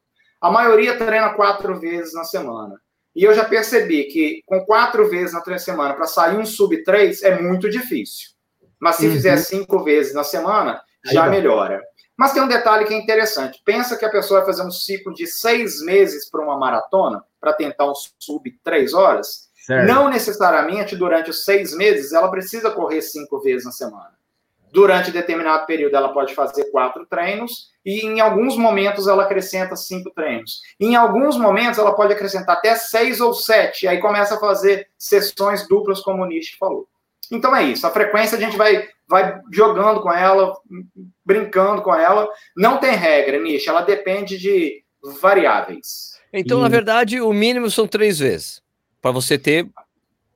[0.40, 2.80] A maioria treina quatro vezes na semana.
[3.14, 7.22] E eu já percebi que com quatro vezes na semana para sair um sub 3
[7.22, 8.30] é muito difícil.
[8.80, 9.12] Mas se uhum.
[9.12, 11.82] fizer cinco vezes na semana, já melhora.
[12.22, 13.60] Mas tem um detalhe que é interessante.
[13.64, 17.52] Pensa que a pessoa vai fazer um ciclo de seis meses para uma maratona, para
[17.52, 19.50] tentar um sub três horas.
[19.56, 19.88] Certo.
[19.88, 24.12] Não necessariamente durante os seis meses ela precisa correr cinco vezes na semana.
[24.70, 30.12] Durante determinado período, ela pode fazer quatro treinos e, em alguns momentos, ela acrescenta cinco
[30.14, 30.60] treinos.
[30.78, 34.86] Em alguns momentos, ela pode acrescentar até seis ou sete, e aí começa a fazer
[34.96, 36.86] sessões duplas, como o Nish falou.
[37.32, 37.86] Então é isso.
[37.86, 40.56] A frequência a gente vai, vai jogando com ela,
[41.24, 42.26] brincando com ela.
[42.56, 43.68] Não tem regra, Nish.
[43.68, 44.82] Ela depende de
[45.20, 46.18] variáveis.
[46.32, 46.62] Então, e...
[46.62, 48.62] na verdade, o mínimo são três vezes
[49.02, 49.68] para você ter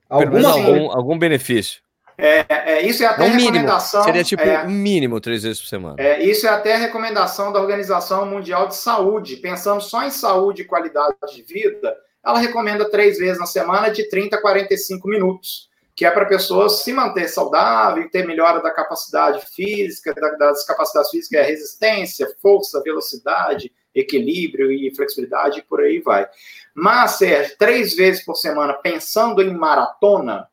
[0.08, 1.80] algum, algum, algum benefício.
[2.18, 4.00] É, é, isso é até Não recomendação.
[4.00, 4.14] Mínimo.
[4.14, 5.96] Seria tipo é, mínimo três vezes por semana.
[5.98, 9.36] É, isso é até a recomendação da Organização Mundial de Saúde.
[9.36, 14.08] Pensando só em saúde e qualidade de vida, ela recomenda três vezes na semana de
[14.08, 15.65] 30 a 45 minutos,
[15.96, 20.62] que é para a pessoa se manter saudável e ter melhora da capacidade física, das
[20.66, 26.28] capacidades físicas, é resistência, força, velocidade, equilíbrio e flexibilidade, e por aí vai.
[26.74, 30.46] Mas, Sérgio, três vezes por semana, pensando em maratona,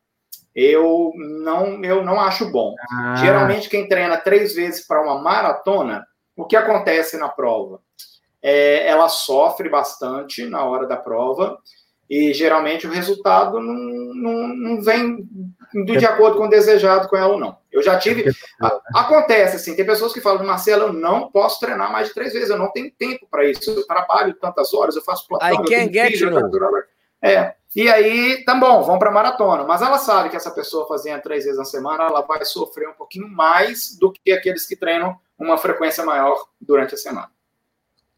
[0.54, 2.74] eu não, eu não acho bom.
[2.90, 3.16] Ah.
[3.16, 7.82] Geralmente, quem treina três vezes para uma maratona, o que acontece na prova?
[8.40, 11.58] É, ela sofre bastante na hora da prova
[12.08, 13.74] e geralmente o resultado não,
[14.14, 15.26] não, não vem
[15.84, 17.56] de acordo com o desejado com ela ou não.
[17.72, 18.30] Eu já tive.
[18.94, 22.50] acontece assim, tem pessoas que falam, Marcelo, eu não posso treinar mais de três vezes,
[22.50, 23.70] eu não tenho tempo para isso.
[23.70, 26.84] Eu trabalho tantas horas, eu faço plantão, I can't get filho, you.
[27.20, 27.54] É.
[27.74, 29.64] E aí, tá bom, vão para maratona.
[29.64, 32.92] Mas ela sabe que essa pessoa fazendo três vezes na semana, ela vai sofrer um
[32.92, 37.33] pouquinho mais do que aqueles que treinam uma frequência maior durante a semana.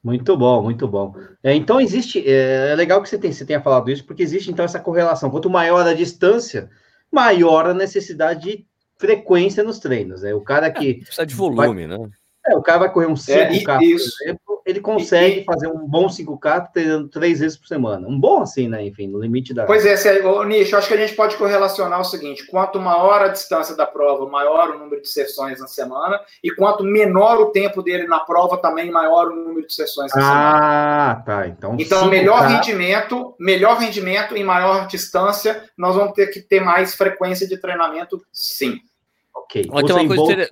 [0.06, 1.16] Muito bom, muito bom.
[1.42, 4.48] É, então existe, é, é legal que você, tem, você tenha falado isso, porque existe
[4.48, 5.28] então essa correlação.
[5.28, 6.70] Quanto maior a distância,
[7.10, 8.66] maior a necessidade de
[8.96, 10.22] frequência nos treinos.
[10.22, 12.08] É o cara que é, precisa de volume, vai, né?
[12.48, 15.86] É, o cara vai correr um 5K, é, por exemplo, ele consegue e, fazer um
[15.86, 18.06] bom 5K treinando três vezes por semana.
[18.06, 18.84] Um bom assim, né?
[18.84, 19.64] Enfim, no limite da.
[19.64, 23.28] Pois é, o Nicho, acho que a gente pode correlacionar o seguinte: quanto maior a
[23.28, 27.82] distância da prova, maior o número de sessões na semana, e quanto menor o tempo
[27.82, 31.12] dele na prova, também maior o número de sessões na ah, semana.
[31.12, 31.48] Ah, tá.
[31.48, 36.94] Então, então melhor rendimento, melhor rendimento em maior distância, nós vamos ter que ter mais
[36.94, 38.80] frequência de treinamento, sim.
[39.34, 39.62] Ok.
[39.62, 40.48] Tem uma coisa Bolt...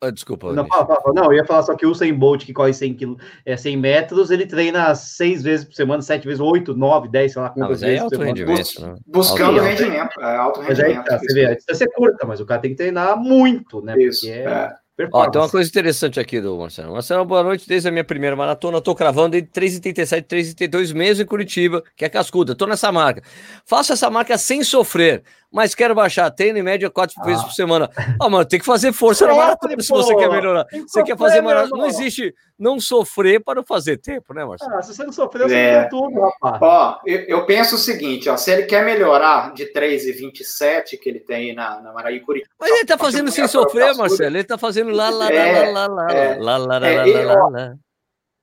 [0.00, 0.52] Ah, desculpa.
[0.52, 2.94] Não, fala, fala, não, eu ia falar só que o Usain Bolt, que corre 100,
[2.94, 7.32] quilo, é, 100 metros, ele treina seis vezes por semana, sete vezes, oito, nove, dez,
[7.32, 7.98] sei lá quantas vezes.
[7.98, 8.94] É alto rendimento, né?
[9.06, 10.88] Buscando alto rendimento, é alto rendimento.
[10.88, 13.16] Mas aí, tá, você vê, a distância é curta, mas o cara tem que treinar
[13.18, 13.94] muito, né?
[13.98, 14.44] Isso, Porque é...
[14.44, 14.82] é.
[15.10, 16.92] Ó, tem uma coisa interessante aqui do Marcelo.
[16.92, 17.66] Marcelo, boa noite.
[17.66, 22.04] Desde a minha primeira maratona, tô cravando entre 3,37 e 3,32 mesmo em Curitiba, que
[22.04, 22.54] é cascuda.
[22.54, 23.22] Tô nessa marca.
[23.64, 25.22] Faço essa marca sem sofrer.
[25.52, 26.30] Mas quero baixar.
[26.30, 27.24] Treino em média quatro ah.
[27.24, 27.90] vezes por semana.
[28.20, 30.66] Ah, mano, tem que fazer força na maratona se você quer melhorar.
[30.86, 31.82] Você quer fazer maratona.
[31.82, 34.74] Não existe não sofrer para não fazer tempo, né, Marcelo?
[34.74, 35.84] Ah, se você não sofrer, você é.
[35.84, 36.62] tudo, rapaz.
[36.62, 41.20] Ó, eu, eu, penso o seguinte, ó, se ele quer melhorar de 3,27 que ele
[41.20, 42.54] tem na, na Maraí Curitiba.
[42.58, 44.36] Mas ele tá fazendo sem sofrer, Marcelo.
[44.36, 47.48] Ele tá fazendo lá, lá, lá, lá, lá, é, lá, lá, lá, é, lá, lá,
[47.48, 47.74] lá.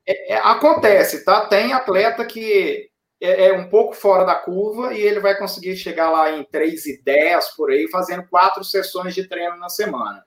[0.06, 1.46] É, é, acontece, tá?
[1.46, 2.90] Tem atleta que
[3.22, 6.86] é, é, um pouco fora da curva e ele vai conseguir chegar lá em 3
[6.86, 10.24] e 10 por aí, fazendo quatro sessões de treino na semana.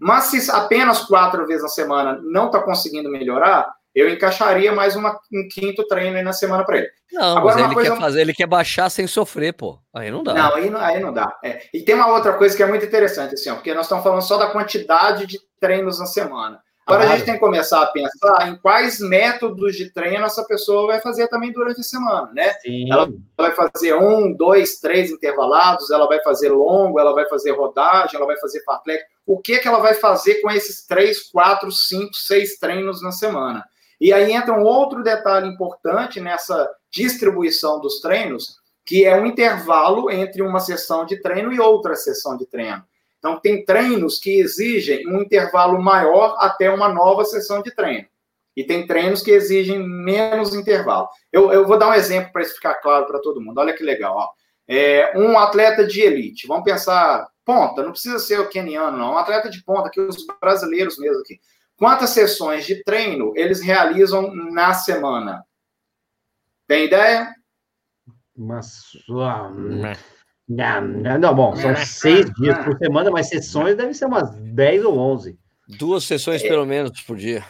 [0.00, 5.18] Mas se apenas quatro vezes na semana não está conseguindo melhorar, eu encaixaria mais uma,
[5.32, 6.90] um quinto treino aí na semana para ele.
[7.12, 7.90] Não, Agora, mas ele coisa...
[7.90, 9.78] quer fazer, ele quer baixar sem sofrer, pô.
[9.94, 10.32] Aí não dá.
[10.32, 11.38] Não, aí não, aí não dá.
[11.44, 11.62] É.
[11.72, 14.22] E tem uma outra coisa que é muito interessante, assim, ó, porque nós estamos falando
[14.22, 16.60] só da quantidade de treinos na semana.
[16.86, 20.88] Agora a gente tem que começar a pensar em quais métodos de treino essa pessoa
[20.88, 22.54] vai fazer também durante a semana, né?
[22.54, 22.90] Sim.
[22.90, 28.16] Ela vai fazer um, dois, três intervalados, ela vai fazer longo, ela vai fazer rodagem,
[28.16, 29.04] ela vai fazer fartlek.
[29.24, 33.64] O que, que ela vai fazer com esses três, quatro, cinco, seis treinos na semana?
[34.00, 40.10] E aí entra um outro detalhe importante nessa distribuição dos treinos, que é um intervalo
[40.10, 42.82] entre uma sessão de treino e outra sessão de treino.
[43.22, 48.08] Então, tem treinos que exigem um intervalo maior até uma nova sessão de treino.
[48.56, 51.08] E tem treinos que exigem menos intervalo.
[51.32, 53.58] Eu, eu vou dar um exemplo para isso ficar claro para todo mundo.
[53.58, 54.16] Olha que legal.
[54.16, 54.28] Ó.
[54.66, 59.12] É, um atleta de elite, vamos pensar, ponta, não precisa ser o keniano, não.
[59.12, 61.40] Um atleta de ponta, que os brasileiros mesmo aqui.
[61.76, 65.44] Quantas sessões de treino eles realizam na semana?
[66.66, 67.32] Tem ideia?
[69.80, 70.02] Mas.
[70.54, 74.84] Não, não, não, bom, são seis dias por semana, mas sessões devem ser umas 10
[74.84, 75.38] ou 11.
[75.78, 77.42] Duas sessões, é, pelo menos, por dia.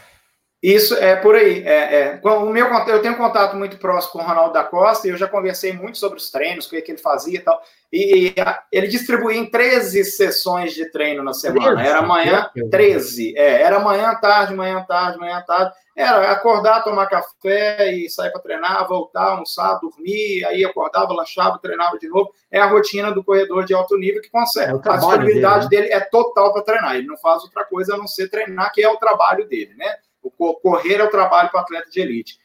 [0.62, 1.64] Isso é por aí.
[1.66, 2.20] É, é.
[2.22, 5.26] O meu, eu tenho contato muito próximo com o Ronaldo da Costa e eu já
[5.26, 7.60] conversei muito sobre os treinos, o que, que ele fazia e tal.
[7.92, 11.74] E, e a, ele distribuía em 13 sessões de treino na semana.
[11.74, 11.88] 13?
[11.88, 13.36] Era manhã, 13.
[13.36, 15.74] É, era manhã, tarde, manhã, tarde, manhã, tarde.
[15.94, 21.98] Era acordar, tomar café e sair para treinar, voltar, almoçar, dormir, aí acordava, lanchava, treinava
[21.98, 22.33] de novo.
[22.50, 24.72] É a rotina do corredor de alto nível que consegue.
[24.72, 25.88] É a disponibilidade dele, né?
[25.90, 26.96] dele é total para treinar.
[26.96, 29.96] Ele não faz outra coisa a não ser treinar, que é o trabalho dele, né?
[30.22, 32.38] O correr é o trabalho para atleta de elite.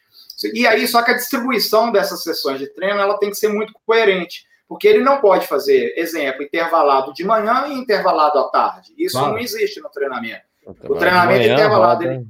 [0.52, 3.72] E aí, só que a distribuição dessas sessões de treino ela tem que ser muito
[3.84, 8.92] coerente, porque ele não pode fazer, exemplo, intervalado de manhã e intervalado à tarde.
[8.96, 9.32] Isso claro.
[9.32, 10.47] não existe no treinamento.
[10.68, 12.26] O treinamento manhã, intervalado, ele,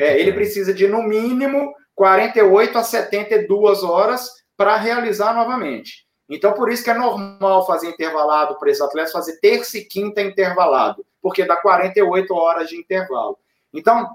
[0.00, 6.06] é, ele precisa de, no mínimo, 48 a 72 horas para realizar novamente.
[6.28, 10.22] Então, por isso que é normal fazer intervalado para esses atletas, fazer terça e quinta
[10.22, 13.36] intervalado, porque dá 48 horas de intervalo.
[13.74, 14.08] Então,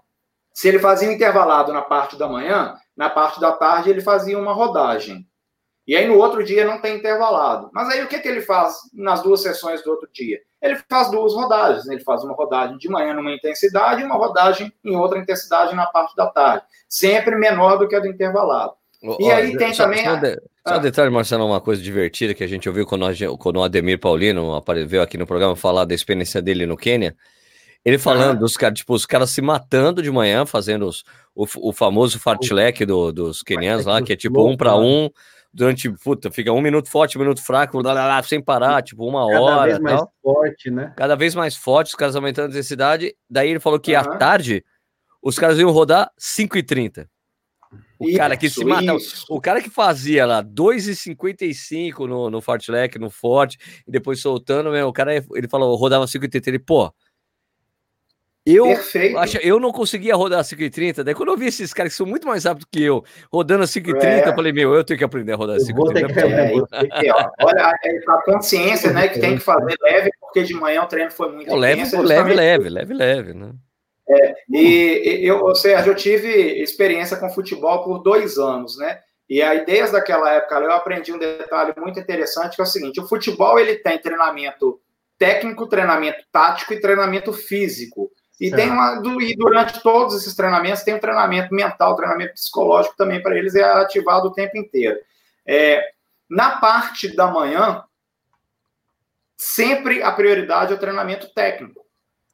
[0.53, 4.53] se ele fazia intervalado na parte da manhã, na parte da tarde ele fazia uma
[4.53, 5.27] rodagem.
[5.87, 7.69] E aí no outro dia não tem intervalado.
[7.71, 10.39] Mas aí o que, que ele faz nas duas sessões do outro dia?
[10.61, 11.87] Ele faz duas rodagens.
[11.87, 15.85] Ele faz uma rodagem de manhã numa intensidade e uma rodagem em outra intensidade na
[15.85, 16.65] parte da tarde.
[16.89, 18.73] Sempre menor do que a do intervalado.
[19.19, 20.03] E aí tem só, também.
[20.03, 23.05] Só, de, só um detalhe, Marcelo, uma coisa divertida que a gente ouviu quando,
[23.37, 27.15] quando o Ademir Paulino veio aqui no programa falar da experiência dele no Quênia.
[27.83, 31.03] Ele falando dos caras, tipo, os caras se matando de manhã, fazendo os,
[31.35, 35.07] o, o famoso fartlek do, dos quenianos lá, que é tipo um para um,
[35.55, 39.25] durante, puta, fica um minuto forte, um minuto fraco, lá, lá, sem parar, tipo uma
[39.25, 39.71] Cada hora.
[39.71, 40.93] Cada vez mais forte, né?
[40.97, 43.15] Cada vez mais forte, os caras aumentando a intensidade.
[43.29, 43.99] Daí ele falou que uhum.
[43.99, 44.65] à tarde
[45.23, 47.07] os caras iam rodar 5,30.
[47.97, 48.97] O isso, cara que se mata,
[49.29, 54.89] o cara que fazia lá 2,55 no, no fartlek, no forte, e depois soltando, meu,
[54.89, 56.93] o cara, ele falou, rodava 5,30, ele, pô,
[58.45, 58.65] eu,
[59.17, 61.03] acho, eu não conseguia rodar a 5,30.
[61.03, 63.67] Daí quando eu vi esses caras que são muito mais rápidos que eu, rodando a
[63.67, 64.29] 5,30, é.
[64.29, 66.67] eu falei, meu, eu tenho que aprender a rodar a 5,30.
[66.71, 70.87] É, é, olha, a consciência né, que tem que fazer leve, porque de manhã o
[70.87, 73.51] treino foi muito leve, intenso, leve, leve, leve, leve, né?
[74.07, 76.29] É, e, e eu, Sérgio, eu tive
[76.61, 78.99] experiência com futebol por dois anos, né?
[79.27, 83.01] E aí, desde aquela época, eu aprendi um detalhe muito interessante, que é o seguinte,
[83.01, 84.79] o futebol, ele tem treinamento
[85.17, 88.11] técnico, treinamento tático e treinamento físico.
[88.39, 93.21] E, tem uma, e durante todos esses treinamentos tem um treinamento mental, treinamento psicológico também
[93.21, 94.99] para eles, é ativado o tempo inteiro.
[95.45, 95.91] É,
[96.29, 97.83] na parte da manhã,
[99.37, 101.85] sempre a prioridade é o treinamento técnico.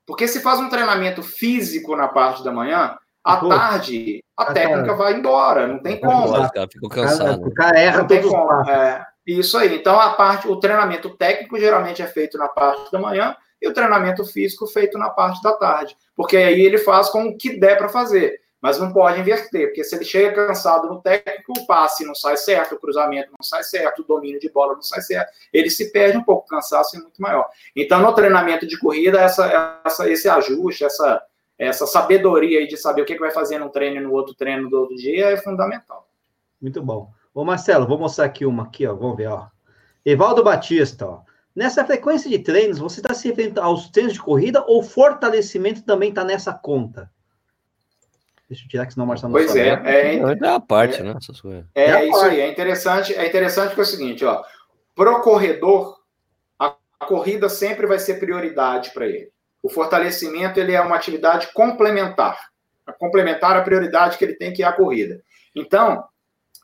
[0.06, 4.96] Porque se faz um treinamento físico na parte da manhã, à Pô, tarde a técnica
[4.96, 6.30] vai embora, não tem como.
[6.30, 7.48] O cara fica cansado.
[7.48, 8.70] O cara erra não tem como.
[8.70, 9.76] É, isso aí.
[9.76, 13.74] Então a parte, o treinamento técnico geralmente é feito na parte da manhã e o
[13.74, 17.78] treinamento físico feito na parte da tarde, porque aí ele faz com o que der
[17.78, 18.42] para fazer.
[18.62, 22.38] mas não pode inverter, porque se ele chega cansado no técnico, o passe não sai
[22.38, 25.92] certo, o cruzamento não sai certo, o domínio de bola não sai certo, ele se
[25.92, 27.50] perde um pouco, o cansaço é muito maior.
[27.76, 31.24] Então, no treinamento de corrida, essa, essa, esse ajuste, essa,
[31.58, 34.70] essa sabedoria de saber o que, que vai fazer num treino e no outro treino
[34.70, 36.08] do outro dia é fundamental.
[36.62, 37.12] Muito bom.
[37.34, 39.48] Ô, Marcelo, vou mostrar aqui uma aqui, ó, vamos ver, ó.
[40.06, 41.22] Evaldo Batista, ó.
[41.56, 46.10] Nessa frequência de treinos, você está se referindo aos treinos de corrida ou fortalecimento também
[46.10, 47.12] está nessa conta?
[48.48, 51.04] Deixa eu tirar que senão o Marcelo não Pois é, é, é, a parte, é,
[51.04, 51.16] né?
[51.74, 54.44] É, é isso aí, é interessante, é interessante que é o seguinte, ó,
[54.94, 55.98] pro corredor,
[56.60, 59.32] a, a corrida sempre vai ser prioridade para ele.
[59.64, 62.38] O fortalecimento, ele é uma atividade complementar,
[62.86, 65.22] a complementar a prioridade que ele tem, que é a corrida.
[65.56, 66.04] Então,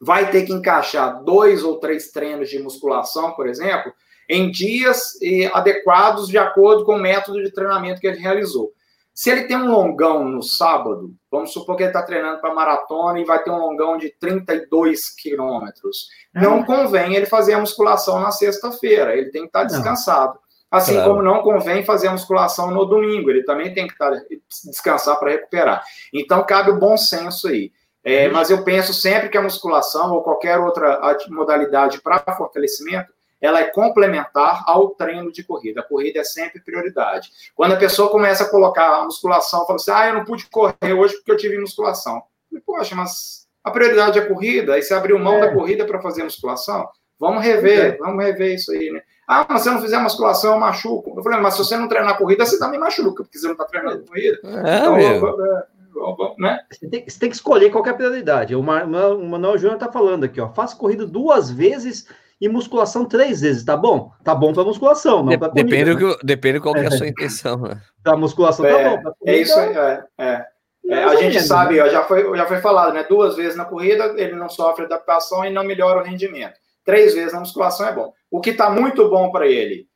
[0.02, 3.93] vai ter que encaixar dois ou três treinos de musculação, por exemplo,
[4.30, 5.18] em dias
[5.54, 8.72] adequados de acordo com o método de treinamento que ele realizou.
[9.18, 13.20] Se ele tem um longão no sábado, vamos supor que ele está treinando para maratona
[13.20, 16.40] e vai ter um longão de 32 quilômetros, é.
[16.40, 20.38] não convém ele fazer a musculação na sexta-feira, ele tem que estar tá descansado.
[20.70, 21.10] Assim claro.
[21.10, 24.22] como não convém fazer a musculação no domingo, ele também tem que estar, tá,
[24.66, 25.84] descansar para recuperar.
[26.13, 27.72] Então, cabe o bom senso aí.
[28.04, 33.60] É, mas eu penso sempre que a musculação ou qualquer outra modalidade para fortalecimento ela
[33.60, 35.82] é complementar ao treino de corrida.
[35.82, 37.30] A corrida é sempre prioridade.
[37.56, 40.93] Quando a pessoa começa a colocar a musculação, fala assim: ah, eu não pude correr
[40.93, 42.21] hoje porque eu tive musculação.
[42.52, 45.41] Eu, Poxa, mas a prioridade é a corrida, aí você abriu mão é.
[45.41, 46.88] da corrida para fazer musculação?
[47.19, 47.97] Vamos rever, é.
[47.97, 49.02] vamos rever isso aí, né?
[49.28, 51.13] Ah, mas se eu não fizer musculação, eu machuco.
[51.17, 53.54] Eu falei, mas se você não treinar a corrida, você também machuca, porque você não
[53.54, 54.39] está treinando a corrida.
[54.43, 55.19] É, então, é,
[56.38, 56.60] né?
[56.71, 58.56] Você tem, você tem, que escolher qual é a prioridade.
[58.56, 60.50] O Manuel Júnior está falando aqui, ó.
[60.50, 62.08] Faça corrida duas vezes
[62.39, 64.12] e musculação três vezes, tá bom?
[64.23, 65.69] Tá bom para musculação, não para corrida.
[65.69, 66.15] Depende, né?
[66.23, 67.58] depende qual é a sua intenção.
[67.58, 67.82] Né?
[68.04, 69.02] Para musculação tá é, tá bom.
[69.02, 70.04] Corrida, é isso aí, é.
[70.19, 70.45] é.
[70.89, 73.06] é a gente sabe, ó, já, foi, já foi falado, né?
[73.10, 76.54] Duas vezes na corrida ele não sofre adaptação e não melhora o rendimento.
[76.86, 78.13] Três vezes na musculação é bom.
[78.30, 79.87] O que está muito bom para ele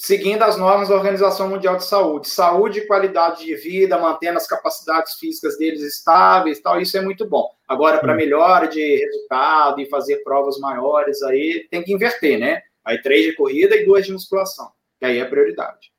[0.00, 2.26] seguindo as normas da Organização Mundial de Saúde.
[2.26, 7.28] Saúde e qualidade de vida, mantendo as capacidades físicas deles estáveis, tal, isso é muito
[7.28, 7.46] bom.
[7.68, 12.62] Agora, para melhora de resultado e fazer provas maiores, aí tem que inverter, né?
[12.82, 15.92] Aí três de corrida e duas de musculação, que aí é prioridade.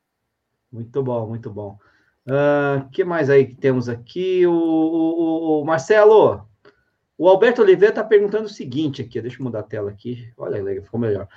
[0.70, 1.78] Muito bom, muito bom.
[2.26, 4.44] O uh, que mais aí que temos aqui?
[4.48, 6.44] O, o, o Marcelo,
[7.16, 10.28] o Alberto Oliveira está perguntando o seguinte aqui, deixa eu mudar a tela aqui.
[10.36, 11.28] Olha, ficou melhor.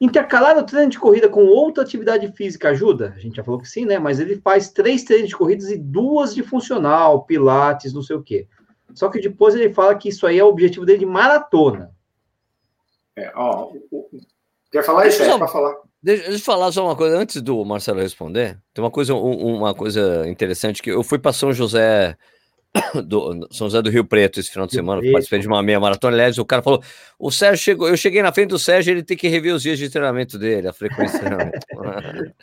[0.00, 3.14] Intercalar o treino de corrida com outra atividade física ajuda?
[3.16, 3.98] A gente já falou que sim, né?
[3.98, 8.22] Mas ele faz três treinos de corridas e duas de funcional, pilates, não sei o
[8.22, 8.48] quê.
[8.92, 11.92] Só que depois ele fala que isso aí é o objetivo dele de maratona.
[13.16, 13.70] É, ó,
[14.70, 15.22] quer falar isso?
[15.22, 15.74] É, para falar.
[16.02, 18.58] Deixa, deixa eu falar só uma coisa antes do Marcelo responder.
[18.74, 22.16] Tem uma coisa, um, uma coisa interessante que eu fui para São José
[23.06, 26.16] do São José do Rio Preto esse final de semana, participei de uma meia maratona.
[26.16, 26.82] Aliás, o cara falou:
[27.18, 29.78] o Sérgio chegou, eu cheguei na frente do Sérgio, ele tem que rever os dias
[29.78, 31.66] de treinamento dele, a frequência de treinamento.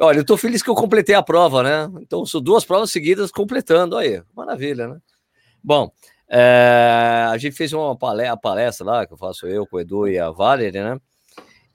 [0.00, 1.90] Olha, eu tô feliz que eu completei a prova, né?
[2.00, 3.96] Então, são duas provas seguidas completando.
[3.96, 4.98] Aí, maravilha, né?
[5.62, 5.90] Bom,
[6.28, 10.08] é, a gente fez uma palestra, palestra lá, que eu faço eu, com o Edu
[10.08, 10.98] e a Valerie, né?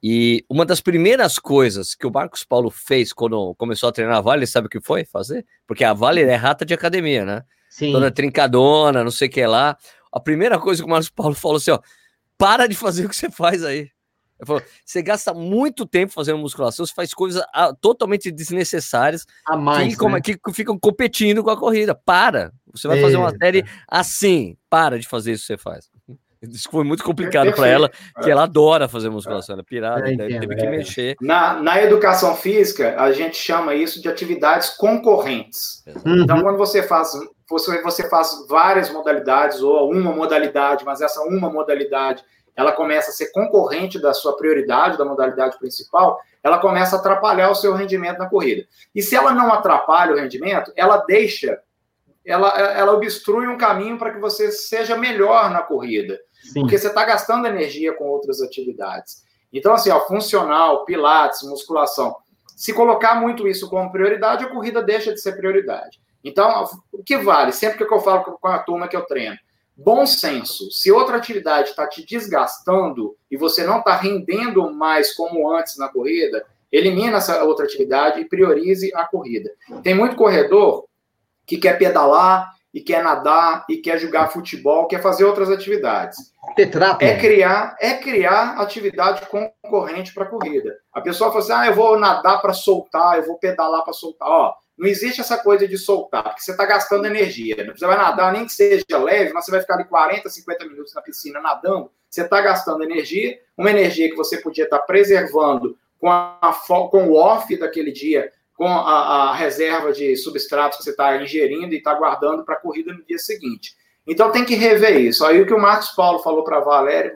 [0.01, 4.21] E uma das primeiras coisas que o Marcos Paulo fez quando começou a treinar a
[4.21, 5.45] Vale, sabe o que foi fazer?
[5.67, 7.43] Porque a Vale é rata de academia, né?
[7.69, 7.91] Sim.
[7.91, 9.77] Toda trincadona, não sei o que lá.
[10.11, 11.79] A primeira coisa que o Marcos Paulo falou assim, ó,
[12.37, 13.89] para de fazer o que você faz aí.
[14.39, 19.57] Ele falou, você gasta muito tempo fazendo musculação, você faz coisas ah, totalmente desnecessárias a
[19.57, 20.21] mais, que, né?
[20.21, 21.93] que, ficam competindo com a corrida.
[21.93, 22.51] Para!
[22.73, 24.55] Você vai fazer uma série assim.
[24.69, 25.89] Para de fazer isso que você faz.
[26.41, 27.91] Isso foi muito complicado para ela,
[28.23, 30.69] que ela adora fazer musculação, ela é pirada, é, teve que é.
[30.69, 31.15] mexer.
[31.19, 35.83] Na, na educação física, a gente chama isso de atividades concorrentes.
[36.05, 36.23] Uhum.
[36.23, 37.11] Então, quando você faz,
[37.49, 42.23] você, você faz várias modalidades, ou uma modalidade, mas essa uma modalidade
[42.55, 47.49] ela começa a ser concorrente da sua prioridade, da modalidade principal, ela começa a atrapalhar
[47.49, 48.67] o seu rendimento na corrida.
[48.93, 51.61] E se ela não atrapalha o rendimento, ela deixa,
[52.25, 56.19] ela, ela obstrui um caminho para que você seja melhor na corrida.
[56.43, 56.61] Sim.
[56.61, 59.23] Porque você está gastando energia com outras atividades.
[59.53, 62.17] Então, assim, ó, funcional, pilates, musculação.
[62.57, 66.01] Se colocar muito isso como prioridade, a corrida deixa de ser prioridade.
[66.23, 67.51] Então, o que vale?
[67.51, 69.37] Sempre que eu falo com a turma que eu treino,
[69.75, 70.69] bom senso.
[70.71, 75.87] Se outra atividade está te desgastando e você não está rendendo mais como antes na
[75.87, 79.49] corrida, elimina essa outra atividade e priorize a corrida.
[79.81, 80.85] Tem muito corredor
[81.45, 86.33] que quer pedalar e quer nadar, e quer jogar futebol, quer fazer outras atividades.
[87.03, 90.77] É criar, é criar atividade concorrente para a corrida.
[90.93, 94.27] A pessoa fala assim: ah, eu vou nadar para soltar, eu vou pedalar para soltar.
[94.27, 97.57] Ó, não existe essa coisa de soltar, porque você está gastando energia.
[97.57, 97.73] Né?
[97.75, 100.93] Você vai nadar, nem que seja leve, mas você vai ficar ali 40, 50 minutos
[100.93, 101.91] na piscina nadando.
[102.09, 106.39] Você está gastando energia, uma energia que você podia estar tá preservando com, a,
[106.89, 111.73] com o off daquele dia, com a, a reserva de substratos que você está ingerindo
[111.73, 113.75] e está guardando para a corrida no dia seguinte.
[114.07, 115.25] Então tem que rever isso.
[115.25, 117.13] Aí o que o Marcos Paulo falou para a Valéria,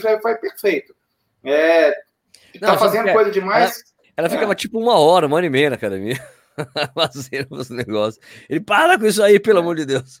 [0.00, 0.94] foi, foi perfeito.
[1.42, 1.92] É,
[2.60, 3.82] tá fazendo coisa demais.
[4.16, 4.54] Ela, ela ficava é.
[4.54, 6.16] tipo uma hora, uma hora e meia na academia.
[6.94, 8.18] fazendo os negócios.
[8.48, 10.20] Ele para com isso aí, pelo amor de Deus.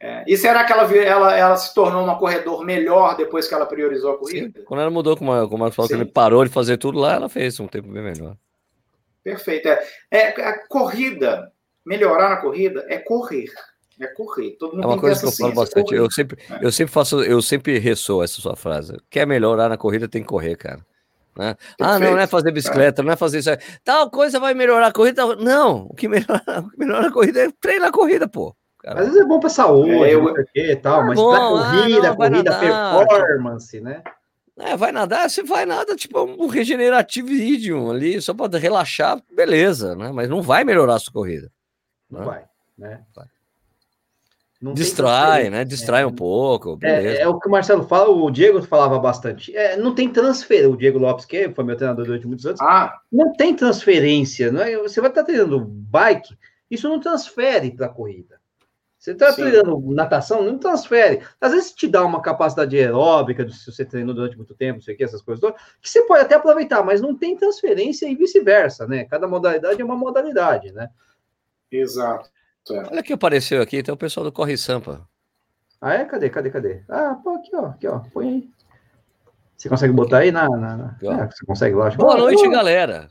[0.00, 0.24] É.
[0.26, 4.12] E será que ela, ela, ela se tornou uma corredor melhor depois que ela priorizou
[4.12, 4.58] a corrida?
[4.60, 4.64] Sim.
[4.64, 7.28] Quando ela mudou, como, como ela falou, que ele parou de fazer tudo lá, ela
[7.28, 8.36] fez um tempo bem melhor.
[9.22, 9.68] Perfeito.
[9.68, 9.80] É,
[10.10, 11.52] é, a corrida,
[11.84, 13.50] melhorar na corrida é correr.
[14.00, 14.56] É correr.
[14.58, 15.94] Todo mundo é uma coisa que eu falo bastante.
[15.94, 16.64] Eu sempre, é.
[16.64, 18.96] eu sempre faço, eu sempre ressoo essa sua frase.
[19.10, 20.80] Quer melhorar na corrida, tem que correr, cara.
[21.36, 21.56] Né?
[21.80, 23.50] Ah, não, não é fazer bicicleta, não é fazer isso.
[23.84, 25.36] Tal coisa vai melhorar a corrida.
[25.36, 28.54] Não, o que melhora, o que melhora a corrida é treinar a corrida, pô.
[28.78, 29.00] Cara.
[29.00, 30.34] Às vezes é bom para saúde, é, eu...
[30.54, 34.02] e tal, é mas bom, pra corrida, ah, não, corrida, performance, né?
[34.58, 40.10] É, vai nadar, você vai nada, tipo um regenerativismo ali, só para relaxar, beleza, né?
[40.12, 41.50] Mas não vai melhorar a sua corrida.
[42.10, 42.26] Não né?
[42.26, 42.44] vai,
[42.76, 43.02] né?
[43.14, 43.26] Vai.
[44.60, 45.64] Não Distrai, né?
[45.64, 46.78] Distrai é, um pouco.
[46.82, 49.56] É, é, o que o Marcelo fala, o Diego falava bastante.
[49.56, 50.68] É, não tem transferência.
[50.68, 53.00] O Diego Lopes, que foi meu treinador durante muitos anos, ah.
[53.10, 54.52] não tem transferência.
[54.52, 54.76] Não é?
[54.76, 56.36] Você vai estar treinando bike,
[56.70, 58.38] isso não transfere para a corrida.
[58.98, 61.22] Você está treinando natação, não transfere.
[61.40, 64.94] Às vezes te dá uma capacidade aeróbica, se você treinou durante muito tempo, não sei
[64.94, 68.14] o que, essas coisas todas, que você pode até aproveitar, mas não tem transferência e
[68.14, 69.06] vice-versa, né?
[69.06, 70.90] Cada modalidade é uma modalidade, né?
[71.72, 72.28] Exato.
[72.70, 72.78] É.
[72.90, 75.06] Olha que apareceu aqui, tem o pessoal do Corre Sampa.
[75.80, 76.04] Ah, é?
[76.04, 76.82] Cadê, cadê, cadê?
[76.88, 78.50] Ah, pô, aqui, ó, aqui, ó, põe aí.
[79.56, 80.48] Você consegue botar aí na.
[80.48, 80.96] na, na...
[81.02, 82.02] É, você consegue, lógico.
[82.02, 83.08] Boa noite, galera.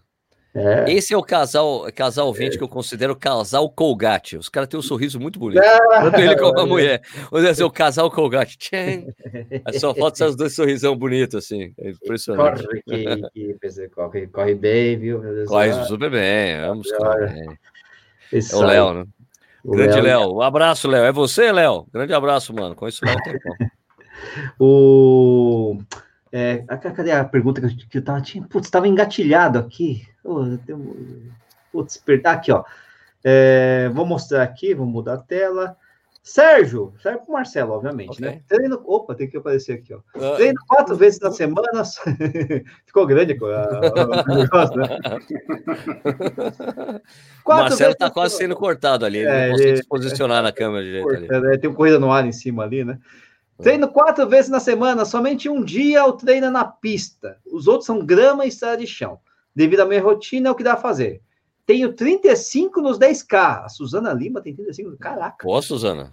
[0.53, 0.91] É.
[0.91, 2.57] Esse é o casal, casal 20 é.
[2.57, 4.35] que eu considero casal Colgate.
[4.35, 5.61] Os caras têm um sorriso muito bonito.
[5.63, 7.01] Ah, Tanto ele como a mulher.
[7.29, 8.57] Vamos dizer, o casal Colgate.
[8.73, 11.71] É só falta esses dois sorrisão bonitos, assim.
[11.77, 12.63] É impressionante.
[12.63, 15.21] Corre, que, que, corre, corre bem, viu?
[15.47, 16.59] Corre super bem.
[16.61, 17.59] Vamos correr bem.
[18.31, 19.05] É o Léo, né?
[19.63, 20.35] O Grande Léo.
[20.35, 21.05] Um abraço, Léo.
[21.05, 21.85] É você, Léo?
[21.91, 22.75] Grande abraço, mano.
[22.75, 23.17] Com isso, Léo
[24.59, 25.77] O.
[26.31, 28.21] É, cadê a pergunta que eu, que eu tava.
[28.49, 30.07] Putz, estava engatilhado aqui.
[31.71, 32.63] putz, aqui, ó.
[33.23, 35.75] É, vou mostrar aqui, vou mudar a tela.
[36.29, 38.25] Sérgio, serve para o Marcelo, obviamente, okay.
[38.25, 38.41] né?
[38.47, 39.97] Treino, opa, tem que aparecer aqui, ó.
[40.15, 41.83] Uh, Treino quatro uh, vezes na semana.
[42.85, 44.99] Ficou grande o negócio, né?
[47.43, 50.83] o Marcelo está quase sendo cortado ali, ele é, não consegue se posicionar na câmera
[50.83, 51.09] direito.
[51.09, 51.27] Ali.
[51.31, 52.99] É, tem um corrida no ar em cima ali, né?
[53.59, 57.37] Treino quatro vezes na semana, somente um dia eu treino na pista.
[57.51, 59.19] Os outros são grama e estrada de chão.
[59.55, 61.23] Devido à minha rotina, é o que dá a fazer.
[61.69, 63.65] Tenho 35 nos 10K.
[63.65, 64.97] A Suzana Lima tem 35.
[64.97, 65.37] Caraca.
[65.39, 66.09] Pô, Suzana.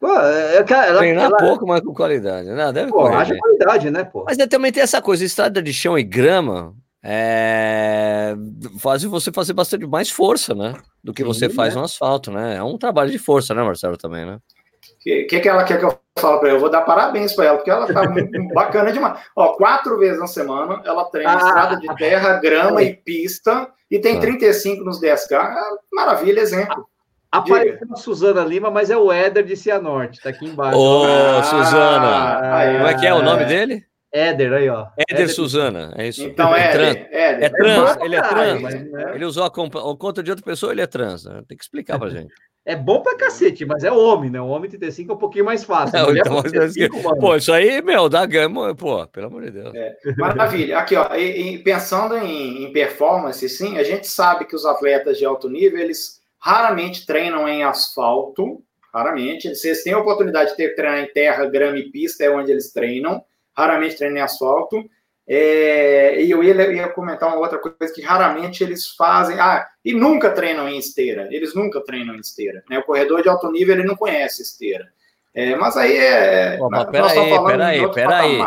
[0.00, 2.48] Pô, é, ela, Treinar ela, pouco, mas com qualidade.
[2.48, 2.72] Não, né?
[2.72, 4.24] deve pô, haja qualidade, né, pô?
[4.26, 8.34] Mas também tem essa coisa, estrada de chão e grama é,
[8.78, 10.74] faz você fazer bastante mais força, né?
[11.02, 11.80] Do que Sim, você faz né?
[11.80, 12.56] no asfalto, né?
[12.56, 14.34] É um trabalho de força, né, Marcelo, também, né?
[14.36, 16.56] O que, que, que ela quer que eu fale para ela?
[16.56, 18.02] Eu vou dar parabéns para ela, porque ela tá
[18.54, 19.18] bacana demais.
[19.34, 23.98] Ó, quatro vezes na semana ela treina ah, estrada de terra, grama e pista, e
[23.98, 24.20] tem ah.
[24.20, 25.32] 35 nos 10K.
[25.32, 25.60] É
[25.92, 26.86] maravilha, exemplo.
[27.30, 30.76] Apareceu a Suzana Lima, mas é o Éder de Cianorte, tá aqui embaixo.
[30.76, 32.78] Ô, ah, Suzana!
[32.78, 33.84] Como é que é o nome dele?
[34.12, 34.88] Éder, aí, ó.
[34.98, 36.24] Éder, Éder Suzana, é isso.
[36.24, 36.96] Então, é trans.
[36.96, 37.44] Éder.
[37.44, 38.62] É trans, é ele é trans.
[38.62, 39.12] Mas, né?
[39.14, 41.24] Ele usou a, a, conta de outra pessoa, ele é trans.
[41.24, 41.42] Né?
[41.46, 42.32] Tem que explicar pra gente.
[42.66, 44.40] É bom pra cacete, mas é homem, né?
[44.40, 45.98] O homem 35 é um pouquinho mais fácil.
[45.98, 49.74] Não, então, 35, pô, isso aí, meu, dá gama, pô, pelo amor de Deus.
[49.74, 50.78] É, maravilha.
[50.78, 55.16] Aqui, ó, e, e pensando em, em, performance, sim, a gente sabe que os atletas
[55.16, 58.62] de alto nível, eles raramente treinam em asfalto,
[58.92, 59.54] raramente.
[59.54, 62.72] Vocês têm a oportunidade de ter treinar em terra, grama e pista, é onde eles
[62.72, 63.22] treinam.
[63.56, 64.82] Raramente treinam em asfalto.
[65.28, 69.38] É, e eu ia, ia, comentar uma outra coisa que raramente eles fazem.
[69.38, 71.28] Ah, e nunca treinam em esteira.
[71.30, 72.64] Eles nunca treinam em esteira.
[72.68, 72.78] Né?
[72.78, 74.88] O corredor de alto nível ele não conhece esteira.
[75.32, 76.56] É, mas aí é.
[76.56, 78.38] Pô, mas peraí, peraí, peraí.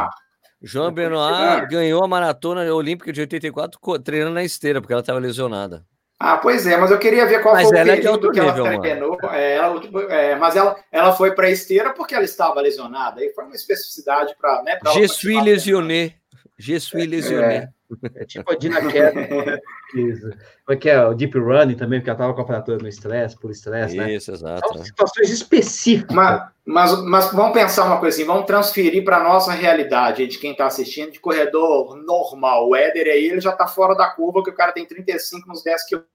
[0.62, 5.86] João Benoit ganhou a maratona olímpica de 84 treinando na esteira, porque ela estava lesionada.
[6.26, 8.80] Ah, pois é, mas eu queria ver qual mas foi o é período que ela
[8.80, 9.18] treinou.
[9.30, 13.20] É, ela, é, mas ela, ela foi para esteira porque ela estava lesionada.
[13.20, 14.64] Aí foi uma especificidade para.
[14.64, 16.16] Né, Je suis lesionné.
[16.58, 17.68] Je suis lesioné.
[18.16, 19.14] É, é tipo a Dina Kerr,
[19.94, 21.06] como é que é?
[21.06, 24.14] O Deep Running também, porque ela estava com a fratura no estresse, por estresse, né?
[24.14, 24.66] Isso, exato.
[24.70, 26.16] São situações específicas.
[26.16, 30.38] Mas, mas, mas vamos pensar uma coisa assim, vamos transferir para a nossa realidade de
[30.40, 32.70] quem está assistindo, de corredor normal.
[32.70, 35.62] O Éder aí, ele já está fora da curva, que o cara tem 35 nos
[35.62, 36.13] 10 quilômetros.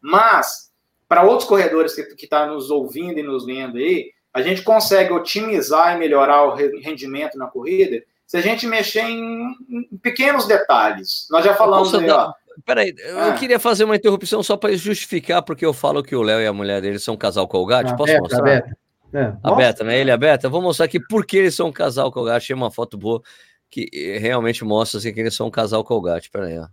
[0.00, 0.70] Mas,
[1.08, 5.12] para outros corredores que estão tá nos ouvindo e nos vendo aí, a gente consegue
[5.12, 11.26] otimizar e melhorar o rendimento na corrida se a gente mexer em, em pequenos detalhes.
[11.30, 12.32] Nós já falamos aí, ó.
[12.64, 13.32] Peraí, eu ah.
[13.32, 16.52] queria fazer uma interrupção só para justificar, porque eu falo que o Léo e a
[16.52, 17.96] mulher dele são um casal colgate.
[17.96, 18.38] Posso Beta, mostrar?
[18.38, 18.76] A Beta.
[19.12, 19.32] É.
[19.42, 19.98] A Beta, né?
[19.98, 20.48] Ele e a Beta.
[20.48, 22.36] Vou mostrar aqui por que eles são um casal colgate.
[22.36, 23.20] Achei uma foto boa
[23.68, 23.88] que
[24.18, 26.30] realmente mostra assim, que eles são um casal colgate.
[26.30, 26.66] Peraí, ó.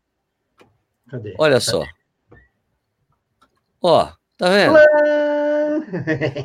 [1.09, 1.33] Cadê?
[1.37, 1.65] Olha Cadê?
[1.65, 1.83] só.
[3.81, 4.77] Ó, tá vendo?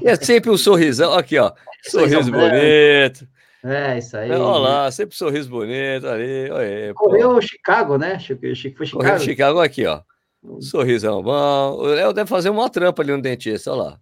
[0.05, 1.15] É sempre um sorrisão.
[1.15, 1.53] Aqui, ó.
[1.85, 3.27] Sorriso bonito.
[3.65, 4.31] É, isso aí.
[4.31, 6.51] Olha lá, sempre um sorriso bonito ali.
[6.51, 8.19] Olha Correu Chicago, né?
[8.19, 8.91] Foi Chicago.
[8.93, 10.01] Correu Chicago aqui, ó.
[10.43, 11.77] Um sorrisão bom.
[11.77, 14.01] O Léo deve fazer uma trampa ali no dentista, olha lá.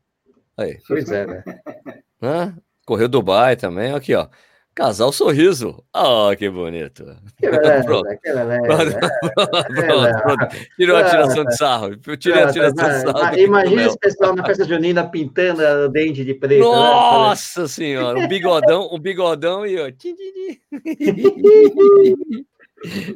[0.56, 0.78] Aí.
[0.88, 1.44] Pois é, né?
[2.22, 2.56] Hã?
[2.86, 4.26] Correu Dubai também, aqui, ó.
[4.80, 5.84] Casal sorriso.
[5.94, 7.04] Oh, que bonito.
[7.38, 8.08] Que beleza, pronto.
[8.08, 8.62] Que beleza.
[8.62, 8.96] pronto,
[10.22, 11.94] pronto, Tirou a tiração de sarro.
[12.16, 13.38] Tirou a tiração de sarro.
[13.38, 16.60] Imagina esse pessoal na festa junina pintando o dente de preto.
[16.60, 16.64] Né?
[16.64, 17.68] Nossa né?
[17.68, 19.84] senhora, um bigodão, um bigodão e ó.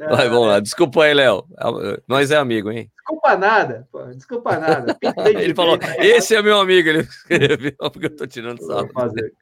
[0.07, 0.59] Vai, vamos lá.
[0.59, 1.43] Desculpa aí, Léo.
[2.07, 2.91] Nós é amigo, hein?
[2.95, 4.03] Desculpa nada, pô.
[4.13, 4.95] Desculpa nada.
[5.39, 6.89] Ele falou, esse é meu amigo.
[6.89, 8.87] Ele escreveu, porque eu tô tirando sarro.
[8.93, 9.33] Vou fazer.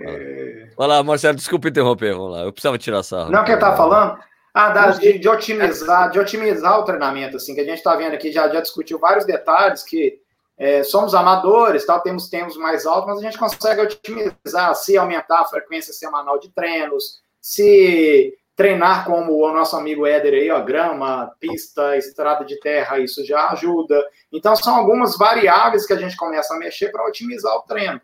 [0.00, 0.68] É...
[0.76, 2.42] Vai lá, Marcelo, desculpa interromper, vamos lá.
[2.42, 3.30] Eu precisava tirar sarro.
[3.30, 4.18] Não, que eu tava falando?
[4.54, 8.12] Ah, das, de, de, otimizar, de otimizar o treinamento, assim, que a gente está vendo
[8.14, 10.20] aqui, já, já discutiu vários detalhes que
[10.58, 15.40] é, somos amadores, tal, temos tempos mais altos, mas a gente consegue otimizar, se aumentar
[15.40, 21.32] a frequência semanal de treinos, se treinar como o nosso amigo Éder aí, ó, grama,
[21.40, 24.04] pista, estrada de terra, isso já ajuda.
[24.30, 28.00] Então, são algumas variáveis que a gente começa a mexer para otimizar o treino.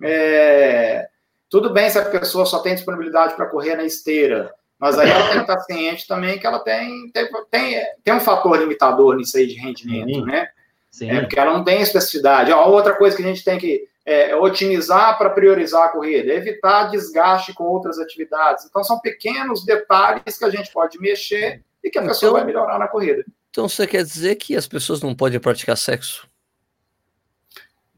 [0.00, 1.08] É,
[1.50, 5.28] tudo bem se a pessoa só tem disponibilidade para correr na esteira, mas aí ela
[5.28, 9.36] tem que estar ciente também que ela tem, tem, tem, tem um fator limitador nisso
[9.36, 10.24] aí de rendimento, Sim.
[10.24, 10.48] né?
[10.90, 11.10] Sim.
[11.10, 12.52] É, porque ela não tem especificidade.
[12.52, 16.90] Ó, outra coisa que a gente tem que é, otimizar para priorizar a corrida, evitar
[16.90, 18.64] desgaste com outras atividades.
[18.64, 22.44] Então, são pequenos detalhes que a gente pode mexer e que a pessoa então, vai
[22.44, 23.24] melhorar na corrida.
[23.50, 26.28] Então, você quer dizer que as pessoas não podem praticar sexo?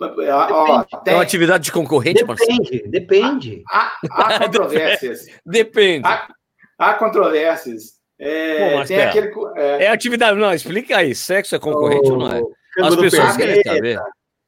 [0.01, 1.15] Ó, tem...
[1.15, 3.63] É uma atividade de concorrente, Depende, depende.
[3.71, 5.27] Há, há controvérsias.
[5.47, 6.07] depende.
[6.07, 6.29] Há,
[6.79, 7.95] há controvérsias.
[8.19, 9.85] É, Pô, tem aquele, é...
[9.85, 9.89] é...
[9.89, 10.39] atividade.
[10.39, 11.15] Não, explica aí.
[11.15, 12.43] Sexo é concorrente ou não é?
[12.81, 14.01] As pessoas querem saber.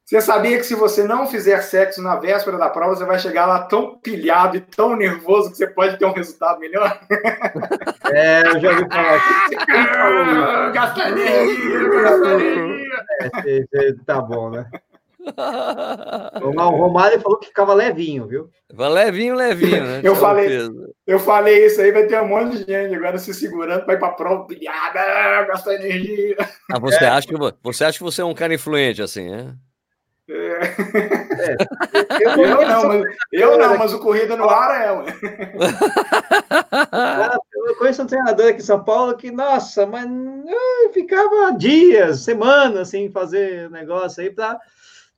[0.07, 3.45] Você sabia que se você não fizer sexo na véspera da prova, você vai chegar
[3.45, 6.99] lá tão pilhado e tão nervoso que você pode ter um resultado melhor?
[8.09, 10.71] É, eu já ouvi falar.
[10.71, 11.79] Gasta energia,
[13.73, 14.65] É, tá bom, né?
[16.41, 18.49] O Romário falou que ficava levinho, viu?
[18.73, 20.01] Levinho, levinho, né?
[20.03, 20.47] eu, falei,
[21.05, 23.99] eu falei isso aí, vai ter um monte de gente agora se segurando para ir
[23.99, 26.35] para a prova, pilhada, gastar energia.
[26.71, 27.09] Ah, você, é.
[27.09, 29.55] acha que, você acha que você é um cara influente assim, né?
[30.29, 30.59] É.
[31.39, 31.55] É.
[32.19, 34.89] Eu, eu, não, mas, eu não, mas o Corrida no Ar é.
[37.53, 40.05] eu conheço um treinador aqui em São Paulo que, nossa, mas
[40.93, 44.59] ficava dias, semanas sem fazer negócio aí para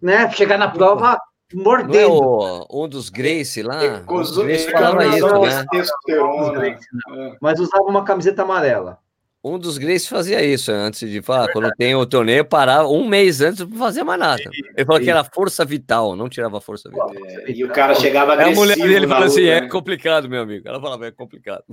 [0.02, 0.30] né?
[0.32, 1.18] Chegar na prova
[1.54, 1.93] mordendo.
[1.93, 3.84] Não é o, um dos Grace lá?
[3.84, 5.66] É, os Grace falava isso, né?
[6.08, 7.36] né?
[7.41, 9.00] Mas usava uma camiseta amarela.
[9.41, 11.50] Um dos Grace fazia isso antes de falar.
[11.54, 14.43] Quando tem o torneio, parava um mês antes para fazer mais nada.
[14.76, 17.10] Ele falou que era força vital, não tirava força vital.
[17.16, 18.62] É, e o cara chegava agressivo.
[18.62, 20.68] A mulher dele falou assim: é complicado, meu amigo.
[20.68, 21.64] Ela falava: é complicado.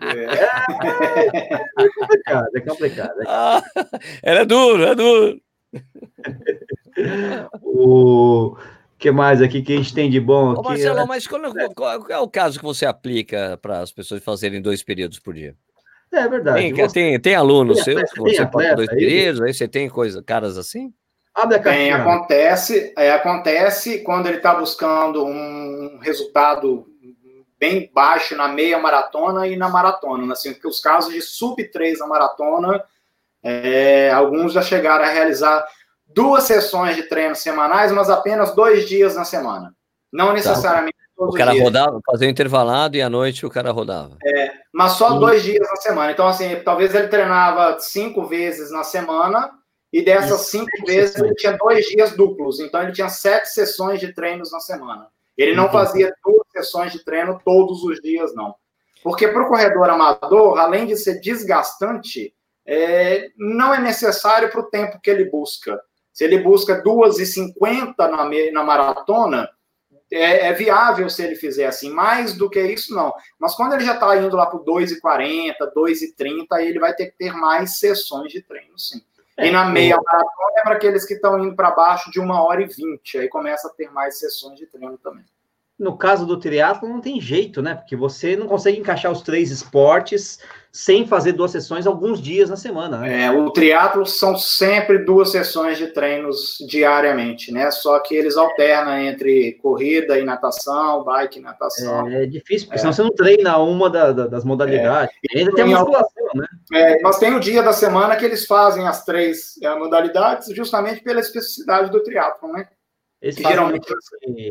[0.00, 0.24] É,
[1.84, 3.20] é complicado, é complicado.
[3.20, 3.62] É ah,
[4.22, 5.38] era duro, é duro.
[7.62, 8.56] o
[8.98, 10.52] que mais aqui que a gente tem de bom?
[10.52, 11.06] Aqui, Marcelo, é...
[11.06, 11.40] mas qual,
[11.74, 15.56] qual, é o caso que você aplica para as pessoas fazerem dois períodos por dia?
[16.12, 16.58] É verdade.
[16.58, 16.92] Tem, você...
[16.92, 20.58] tem, tem alunos tem seus que você pode dois períodos, aí você tem coisa, caras
[20.58, 20.92] assim?
[21.34, 26.86] Abre a tem, acontece, é, acontece quando ele está buscando um resultado
[27.58, 30.26] bem baixo na meia maratona e na maratona.
[30.26, 30.32] Né?
[30.32, 32.84] Assim, porque os casos de sub 3 na maratona,
[33.44, 35.66] é, alguns já chegaram a realizar
[36.06, 39.74] duas sessões de treino semanais, mas apenas dois dias na semana.
[40.12, 40.32] Não tá.
[40.34, 41.04] necessariamente tá.
[41.16, 41.64] todos O cara dias.
[41.64, 44.16] rodava, fazia intervalado e à noite o cara rodava.
[44.24, 45.18] É, mas só hum.
[45.18, 46.12] dois dias na semana.
[46.12, 49.50] Então, assim, talvez ele treinava cinco vezes na semana
[49.92, 50.50] e dessas Isso.
[50.50, 52.60] cinco vezes ele tinha dois dias duplos.
[52.60, 55.08] Então, ele tinha sete sessões de treinos na semana.
[55.36, 58.54] Ele não fazia duas sessões de treino todos os dias, não.
[59.02, 62.32] Porque para o corredor amador, além de ser desgastante,
[62.66, 65.80] é, não é necessário para o tempo que ele busca.
[66.12, 69.48] Se ele busca 2,50 na, na maratona,
[70.10, 71.90] é, é, viável se ele fizer assim.
[71.90, 73.12] Mais do que isso, não.
[73.38, 77.16] Mas quando ele já está indo lá para 2,40, 2,30, aí ele vai ter que
[77.16, 79.00] ter mais sessões de treino, sim.
[79.38, 82.62] E na meia maratona é para aqueles que estão indo para baixo de uma hora
[82.62, 83.16] e vinte.
[83.16, 85.24] Aí começa a ter mais sessões de treino também.
[85.82, 87.74] No caso do triatlo não tem jeito, né?
[87.74, 90.38] Porque você não consegue encaixar os três esportes
[90.70, 92.98] sem fazer duas sessões alguns dias na semana.
[92.98, 93.24] Né?
[93.24, 97.68] É, o triatlo são sempre duas sessões de treinos diariamente, né?
[97.72, 102.08] Só que eles alternam entre corrida e natação, bike e natação.
[102.08, 102.80] É, é difícil, porque é.
[102.80, 105.12] senão você não treina uma da, da, das modalidades.
[105.34, 105.40] É.
[105.40, 106.46] ainda tem a musculação, né?
[106.72, 111.02] É, mas tem o dia da semana que eles fazem as três é, modalidades justamente
[111.02, 112.68] pela especificidade do triatlo, né?
[113.30, 113.86] Geralmente,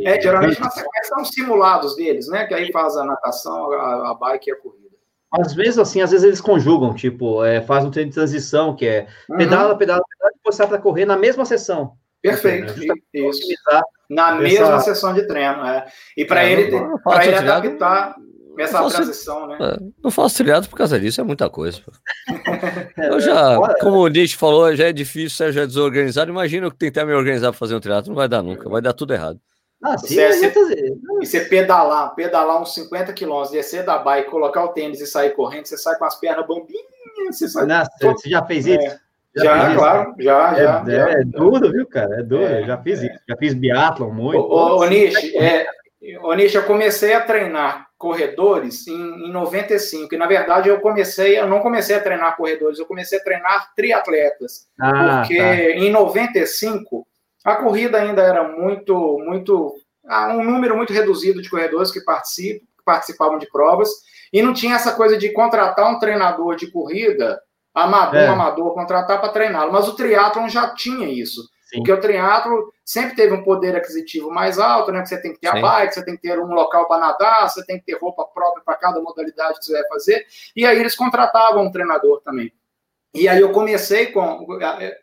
[0.05, 2.45] é, geralmente na sequência são simulados deles, né?
[2.45, 4.91] Que aí faz a natação, a, a bike e a corrida.
[5.33, 8.85] Às vezes, assim, às vezes eles conjugam, tipo, é, faz um treino de transição, que
[8.85, 9.37] é uhum.
[9.37, 11.93] pedala, pedala, pedala, depois sai para correr na mesma sessão.
[12.21, 12.93] Perfeito, né?
[13.13, 13.41] isso.
[14.09, 15.85] Na mesma sessão de treino, é.
[16.17, 16.71] E para é, ele,
[17.03, 18.15] para ele adaptar
[18.57, 19.57] essa faço, transição, né?
[19.59, 21.81] É, não faço trilhado por causa disso, é muita coisa.
[22.97, 26.31] eu já, como o Nietzsche falou, já é difícil, já é desorganizado.
[26.31, 28.93] Imagina eu tentar me organizar para fazer um trilhado, não vai dar nunca, vai dar
[28.93, 29.39] tudo errado.
[29.83, 34.63] Ah, sim, você, você, e você pedalar, pedalar uns 50 quilômetros, descer da bike, colocar
[34.63, 36.85] o tênis e sair correndo, você sai com as pernas bambinhas,
[37.31, 37.65] você sai.
[37.65, 38.79] Nossa, você já fez isso?
[38.79, 38.99] É.
[39.33, 41.09] Já, já claro, já, é, já, é, já.
[41.09, 42.19] É, duro, viu, cara?
[42.19, 43.19] É duro, é, já fiz isso.
[43.27, 44.37] Já fiz biatlon muito.
[44.37, 45.65] Ô, ô, Nish, é,
[46.35, 51.47] Nish, eu comecei a treinar corredores em, em 95, e na verdade eu comecei, eu
[51.47, 55.55] não comecei a treinar corredores, eu comecei a treinar triatletas, ah, porque tá.
[55.55, 57.05] em 95
[57.45, 59.75] a corrida ainda era muito, muito,
[60.31, 63.89] um número muito reduzido de corredores que participam, participavam de provas,
[64.33, 67.39] e não tinha essa coisa de contratar um treinador de corrida,
[67.73, 68.27] amador, é.
[68.27, 69.71] amador, contratar para treiná-lo.
[69.71, 71.41] Mas o triatlon já tinha isso.
[71.65, 71.77] Sim.
[71.77, 75.01] Porque o triatlo sempre teve um poder aquisitivo mais alto, né?
[75.01, 75.59] Que você tem que ter Sim.
[75.59, 78.25] a bike, você tem que ter um local para nadar, você tem que ter roupa
[78.25, 80.25] própria para cada modalidade que você vai fazer.
[80.53, 82.51] E aí eles contratavam um treinador também.
[83.13, 84.45] E aí eu comecei com.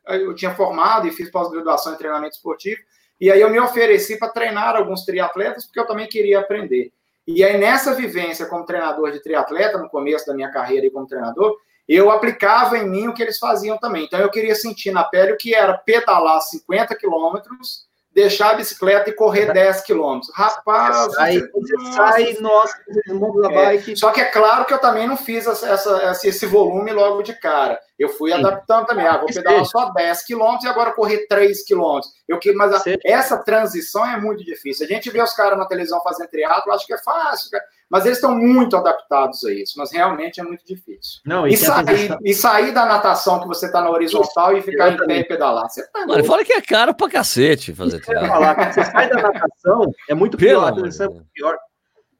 [0.06, 2.78] Eu tinha formado e fiz pós-graduação em treinamento esportivo.
[3.18, 6.92] E aí eu me ofereci para treinar alguns triatletas, porque eu também queria aprender.
[7.26, 11.06] E aí, nessa vivência como treinador de triatleta, no começo da minha carreira e como
[11.06, 11.56] treinador,
[11.88, 14.04] eu aplicava em mim o que eles faziam também.
[14.04, 19.10] Então, eu queria sentir na pele o que era pedalar 50 quilômetros deixar a bicicleta
[19.10, 20.32] e correr 10 quilômetros.
[20.34, 22.74] Rapaz, você, você sai, nossa,
[23.08, 23.96] mundo da é, bike.
[23.96, 27.32] Só que é claro que eu também não fiz essa, essa, esse volume logo de
[27.34, 27.78] cara.
[27.96, 28.38] Eu fui Sim.
[28.38, 29.06] adaptando também.
[29.06, 32.12] Ah, vou pedalar só 10 quilômetros e agora correr 3 quilômetros.
[32.26, 34.84] Eu que, mas a, essa transição é muito difícil.
[34.84, 37.50] A gente vê os caras na televisão fazendo triatlo, acho que é fácil,
[37.90, 39.74] mas eles estão muito adaptados a isso.
[39.76, 41.20] Mas realmente é muito difícil.
[41.24, 44.70] Não, e, e sair, e sair da natação que você está na horizontal isso, e
[44.70, 45.68] ficar em pé e pedalar.
[45.68, 48.28] Você tá Mano, fala que é caro pra cacete fazer triatlo.
[48.28, 50.72] Quando você sai da natação, é muito pior.
[50.78, 51.56] É pior.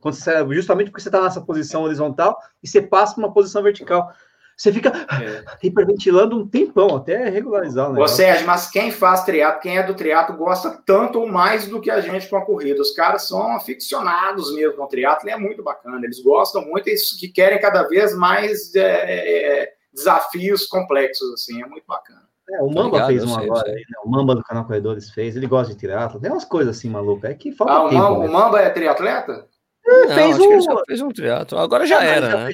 [0.00, 3.62] Quando você, justamente porque você está nessa posição horizontal e você passa para uma posição
[3.62, 4.10] vertical.
[4.59, 5.44] Você fica é.
[5.62, 8.12] hiperventilando um tempão até regularizar o negócio.
[8.12, 11.80] Ô, Sérgio, mas quem faz triatlo, quem é do triatlo, gosta tanto ou mais do
[11.80, 12.82] que a gente com a corrida.
[12.82, 16.04] Os caras são aficionados mesmo com o triatlo, e é muito bacana.
[16.04, 21.62] Eles gostam muito e que querem cada vez mais é, é, é, desafios complexos, assim,
[21.62, 22.26] é muito bacana.
[22.50, 23.82] É, o Mamba fez um agora, né?
[24.04, 27.30] o Mamba do canal Corredores fez, ele gosta de triatlo, tem umas coisas assim malucas,
[27.30, 28.26] é que falta ah, tempo.
[28.26, 29.46] O Mamba, é triatleta?
[29.86, 30.84] Não, fez um...
[30.86, 32.52] fez um triatlo, agora já era, já né?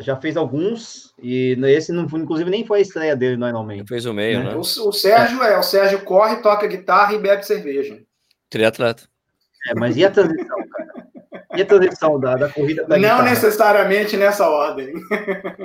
[0.00, 3.80] Já fez alguns, e esse, não, inclusive, nem foi a estreia dele normalmente.
[3.80, 4.54] Ele fez o meio, né?
[4.54, 5.54] O, o Sérgio é.
[5.54, 7.98] é, o Sérgio corre, toca guitarra e bebe cerveja.
[8.50, 9.04] Triatleta.
[9.68, 11.06] É, mas e a transição, cara?
[11.56, 13.22] E a transição da, da corrida da Não guitarra?
[13.22, 14.92] necessariamente nessa ordem.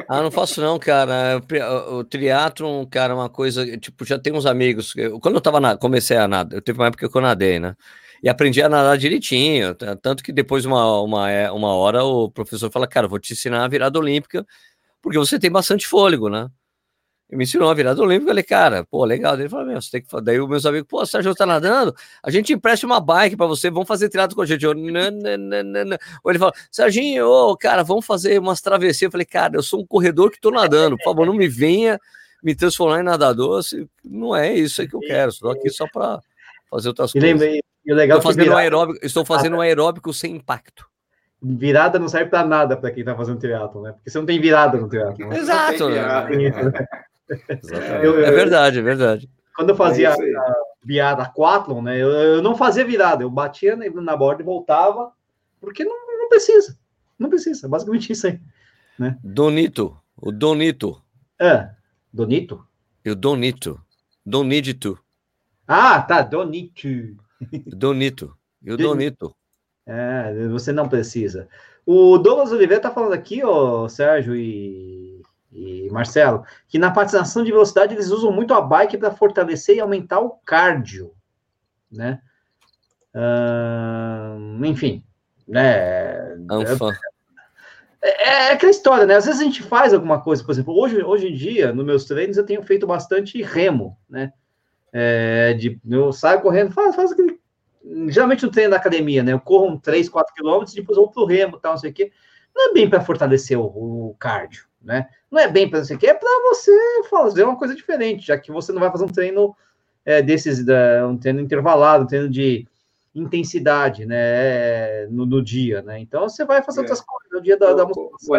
[0.08, 1.42] Ah, não faço não, cara.
[1.90, 5.60] O, o triatlon, cara, é uma coisa, tipo, já tem uns amigos, quando eu tava
[5.60, 7.76] na, comecei a nadar, eu teve uma época que eu nadei, né?
[8.22, 9.76] E aprendi a nadar direitinho.
[10.02, 13.64] Tanto que depois, uma, uma, é, uma hora, o professor fala: Cara, vou te ensinar
[13.64, 14.46] a virada olímpica,
[15.02, 16.50] porque você tem bastante fôlego, né?
[17.30, 18.26] Ele me ensinou a virada olímpica.
[18.26, 19.40] Eu falei, cara, pô, legal.
[19.40, 20.22] Ele falou: Meu, você tem que.
[20.22, 23.72] Daí os meus amigos, pô, Sérgio tá nadando, a gente empresta uma bike para você,
[23.72, 24.64] vamos fazer triatlo com a gente.
[24.64, 24.72] Eu,
[26.24, 29.04] Ou ele fala: Serginho, ô, cara, vamos fazer umas travessias.
[29.04, 32.00] Eu falei, cara, eu sou um corredor que tô nadando, por favor, não me venha
[32.44, 33.62] me transformar em nadador.
[34.04, 36.20] Não é isso que eu quero, estou aqui só para
[36.70, 37.30] fazer outras e coisas.
[37.30, 38.56] Lembrei, e o legal estou fazendo, virada...
[38.56, 40.86] um aeróbico, estou fazendo um aeróbico sem impacto.
[41.42, 43.94] Virada não serve para nada para quem está fazendo triatlo, né?
[43.94, 45.28] Porque você não tem virada no triatlo.
[45.28, 45.38] Né?
[45.38, 45.90] Exato.
[45.90, 46.28] é
[48.32, 49.30] verdade, é verdade.
[49.56, 51.98] Quando eu fazia é a, virada quathlon, né?
[51.98, 55.12] Eu, eu, não fazia virada, eu batia na, na borda e voltava,
[55.60, 56.78] porque não, não precisa.
[57.18, 58.40] Não precisa, basicamente isso aí.
[58.98, 59.18] Né?
[59.24, 61.02] Donito, o Donito.
[61.40, 61.70] É,
[62.14, 62.64] Donito?
[63.04, 63.82] Eu Donito.
[64.24, 65.00] Donito.
[65.68, 66.88] Ah, tá, Donito.
[67.68, 68.36] Donito.
[68.64, 69.36] Eu Donito.
[69.86, 71.48] É, você não precisa.
[71.86, 75.22] O Douglas Oliveira tá falando aqui, ó, Sérgio e,
[75.52, 79.80] e Marcelo, que na patinação de velocidade eles usam muito a bike para fortalecer e
[79.80, 81.14] aumentar o cardio,
[81.92, 82.22] né?
[83.14, 85.04] Uh, enfim,
[85.48, 86.36] né?
[86.50, 86.92] Anfã.
[88.02, 89.16] É, é, é, aquela história, né?
[89.16, 92.06] Às vezes a gente faz alguma coisa, por exemplo, hoje, hoje em dia, nos meus
[92.06, 94.32] treinos, eu tenho feito bastante remo, né?
[94.94, 97.40] É, de, eu saio correndo, faz, faz aquele.
[98.10, 99.34] Geralmente no treino da academia, né?
[99.34, 102.12] Eu corro um 3, 4 quilômetros, depois vou pro remo tal, não sei o quê.
[102.56, 105.08] Não é bem para fortalecer o, o, cardio, né?
[105.32, 106.72] Não é bem para não sei o quê, é para você
[107.10, 109.56] fazer uma coisa diferente, já que você não vai fazer um treino
[110.06, 112.68] é, desses, da, um treino intervalado, um treino de
[113.16, 116.00] intensidade, né, no, no dia, né?
[116.00, 116.82] Então você vai fazer é.
[116.82, 118.36] outras coisas no dia da, da musculação.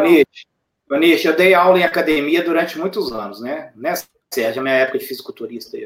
[0.89, 3.73] Boniche, eu dei aula em academia durante muitos anos, né?
[3.75, 5.77] Nessa Sérgio, minha época de fisiculturista.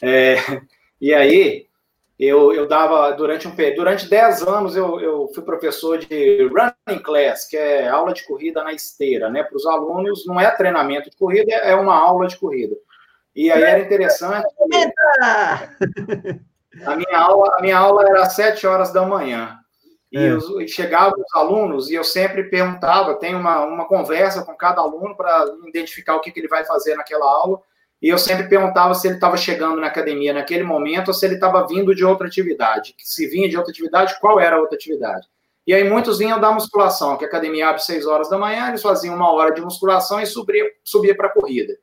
[0.00, 0.36] É,
[1.00, 1.66] e aí
[2.18, 7.46] eu, eu dava durante um durante 10 anos eu, eu fui professor de running class,
[7.46, 9.42] que é aula de corrida na esteira, né?
[9.42, 12.74] Para os alunos não é treinamento de corrida, é uma aula de corrida.
[13.34, 14.46] E aí era interessante.
[16.84, 19.58] A minha aula, a minha aula era às 7 horas da manhã.
[20.12, 20.34] E, é.
[20.34, 24.80] os, e chegavam os alunos e eu sempre perguntava, tem uma, uma conversa com cada
[24.80, 27.60] aluno para identificar o que, que ele vai fazer naquela aula.
[28.02, 31.34] E eu sempre perguntava se ele estava chegando na academia naquele momento ou se ele
[31.36, 32.94] estava vindo de outra atividade.
[32.98, 35.26] Se vinha de outra atividade, qual era a outra atividade?
[35.66, 38.82] E aí muitos vinham da musculação, que a academia abre 6 horas da manhã, eles
[38.82, 41.76] faziam uma hora de musculação e subia, subia para a corrida.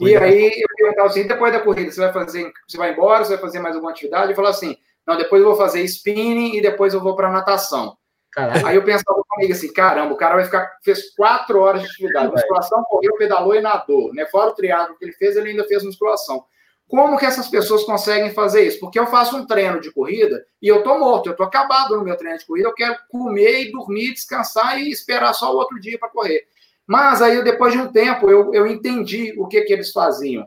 [0.00, 3.32] E aí eu perguntava assim, depois da corrida, você vai fazer, você vai embora, você
[3.32, 4.30] vai fazer mais alguma atividade?
[4.30, 7.96] Eu falava assim, não, depois eu vou fazer spinning e depois eu vou para natação.
[8.34, 8.66] Caralho.
[8.66, 12.32] Aí eu pensava comigo assim, caramba, o cara vai ficar, fez quatro horas de atividade,
[12.32, 14.26] musculação, correu, pedalou e nadou, né?
[14.26, 16.44] Fora o triatlo que ele fez, ele ainda fez musculação.
[16.88, 18.80] Como que essas pessoas conseguem fazer isso?
[18.80, 22.04] Porque eu faço um treino de corrida e eu tô morto, eu tô acabado no
[22.04, 25.80] meu treino de corrida, eu quero comer e dormir, descansar e esperar só o outro
[25.80, 26.46] dia para correr.
[26.86, 30.44] Mas aí, depois de um tempo, eu, eu entendi o que, que eles faziam.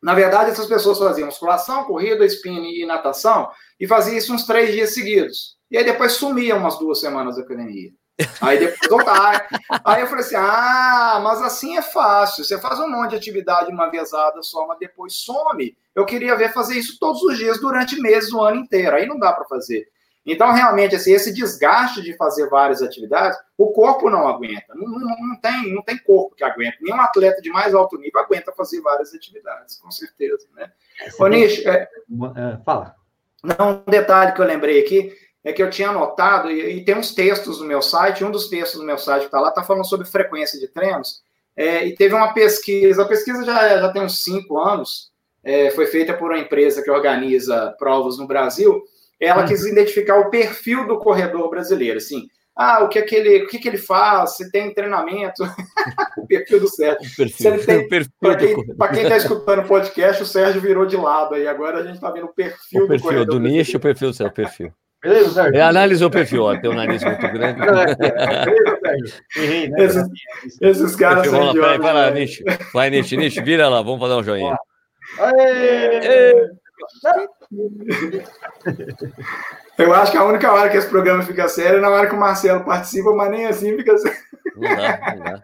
[0.00, 4.72] Na verdade, essas pessoas faziam musculação, corrida, spinning e natação, e faziam isso uns três
[4.72, 5.55] dias seguidos.
[5.70, 7.92] E aí depois sumiam umas duas semanas da academia.
[8.40, 9.46] Aí depois voltar.
[9.84, 12.44] aí eu falei assim: ah, mas assim é fácil.
[12.44, 15.76] Você faz um monte de atividade uma vezada só, mas depois some.
[15.94, 18.96] Eu queria ver fazer isso todos os dias durante meses, o ano inteiro.
[18.96, 19.88] Aí não dá para fazer.
[20.24, 24.74] Então, realmente, assim, esse desgaste de fazer várias atividades, o corpo não aguenta.
[24.74, 26.78] Não, não, não, tem, não tem corpo que aguenta.
[26.80, 30.48] Nenhum atleta de mais alto nível aguenta fazer várias atividades, com certeza.
[30.56, 30.72] Né?
[31.20, 32.96] Ô, Nish, é, é, fala.
[33.44, 35.16] Não, um detalhe que eu lembrei aqui
[35.46, 38.48] é que eu tinha anotado, e, e tem uns textos no meu site, um dos
[38.48, 41.22] textos do meu site que está lá, está falando sobre frequência de treinos,
[41.56, 45.12] é, e teve uma pesquisa, a pesquisa já, já tem uns cinco anos,
[45.44, 48.82] é, foi feita por uma empresa que organiza provas no Brasil,
[49.20, 49.46] ela hum.
[49.46, 52.26] quis identificar o perfil do corredor brasileiro, assim,
[52.56, 55.44] ah, o que, é que ele, o que, que ele faz, se tem treinamento,
[56.18, 57.08] o perfil do Sérgio.
[57.08, 57.14] O
[58.18, 58.34] Para
[58.92, 62.10] quem está escutando o podcast, o Sérgio virou de lado aí, agora a gente está
[62.10, 64.72] vendo o perfil, o perfil do do nicho, o perfil do seu perfil.
[65.02, 65.56] Beleza, Sérgio?
[65.56, 67.60] É, analisou o perfil, ó, tem um nariz muito grande.
[67.64, 67.96] Beleza,
[68.82, 69.70] Sérgio?
[69.70, 69.84] Né?
[69.84, 70.08] Esses,
[70.60, 71.78] esses caras perfil, são idiotas.
[71.78, 72.44] Vai lá, Nicho.
[72.72, 74.56] Vai, Nicho, Nicho, vira lá, vamos fazer um joinha.
[75.18, 75.98] Aê!
[75.98, 76.50] Aê!
[79.78, 82.14] Eu acho que a única hora que esse programa fica sério é na hora que
[82.14, 84.18] o Marcelo participa, mas nem assim fica sério.
[84.56, 85.42] Não dá, não dá.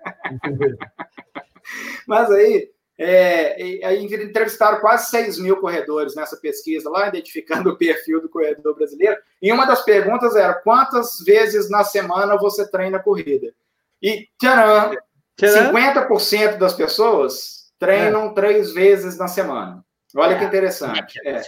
[2.07, 2.71] Mas aí,
[3.03, 8.75] é, aí entrevistaram quase 6 mil corredores nessa pesquisa lá, identificando o perfil do corredor
[8.75, 9.17] brasileiro.
[9.41, 13.53] E uma das perguntas era: quantas vezes na semana você treina corrida?
[14.01, 14.97] E tcharam,
[15.41, 18.35] 50% das pessoas treinam é.
[18.35, 19.85] três vezes na semana.
[20.15, 21.19] Olha é, que interessante.
[21.25, 21.41] É.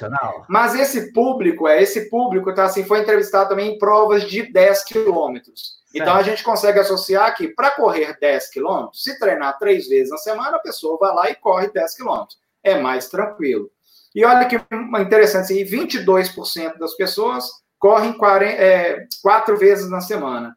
[0.48, 4.84] Mas esse público, é esse público, tá assim, foi entrevistado também em provas de 10
[4.84, 5.83] quilômetros.
[5.94, 10.18] Então a gente consegue associar que para correr 10 quilômetros, se treinar três vezes na
[10.18, 12.38] semana, a pessoa vai lá e corre 10 quilômetros.
[12.62, 13.70] É mais tranquilo.
[14.14, 14.56] E olha que
[15.00, 20.56] interessante, assim, 22% das pessoas correm 40, é, quatro vezes na semana.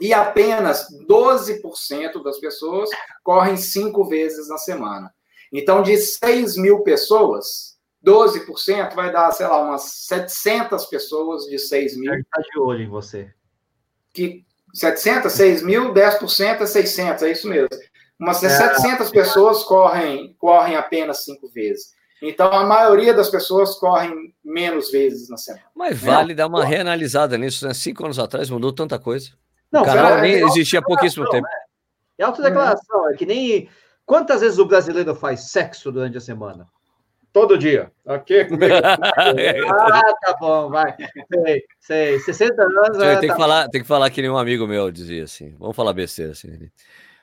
[0.00, 2.88] E apenas 12% das pessoas
[3.22, 5.12] correm cinco vezes na semana.
[5.52, 11.96] Então, de 6 mil pessoas, 12% vai dar, sei lá, umas 700 pessoas de 6
[11.96, 12.14] mil.
[12.14, 13.32] Está de olho em você.
[14.12, 14.44] Que
[14.74, 17.68] 700, 6 mil, 10% é 600, é isso mesmo.
[18.18, 18.48] Umas é.
[18.48, 21.96] 700 pessoas correm, correm apenas cinco vezes.
[22.20, 25.64] Então, a maioria das pessoas correm menos vezes na semana.
[25.74, 27.72] Mas vale dar uma reanalisada nisso, né?
[27.72, 29.30] Cinco anos atrás mudou tanta coisa.
[29.70, 31.46] Não, o canal nem existia há pouquíssimo tempo.
[31.46, 31.58] Né?
[32.18, 33.68] É autodeclaração, é que nem.
[34.04, 36.66] Quantas vezes o brasileiro faz sexo durante a semana?
[37.38, 37.92] Todo dia.
[38.04, 38.48] Ok?
[39.70, 40.92] ah, tá bom, vai.
[41.30, 42.18] Sei, sei.
[42.18, 42.98] 60 anos.
[43.00, 45.54] É, tem, tá que falar, tem que falar que nem um amigo meu dizia assim.
[45.56, 46.68] Vamos falar besteira assim.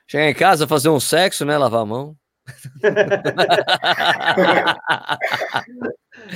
[0.06, 1.58] Chegar em casa, fazer um sexo, né?
[1.58, 2.16] Lavar a mão.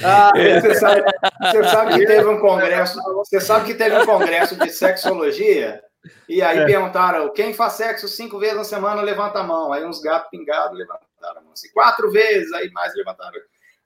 [0.04, 1.02] ah, você, sabe,
[1.40, 3.02] você sabe que teve um congresso.
[3.14, 5.82] Você sabe que teve um congresso de sexologia?
[6.28, 6.66] E aí é.
[6.66, 9.72] perguntaram: quem faz sexo cinco vezes na semana, levanta a mão.
[9.72, 11.52] Aí uns gatos pingados levantaram a mão.
[11.54, 13.40] Assim, quatro vezes, aí mais levantaram.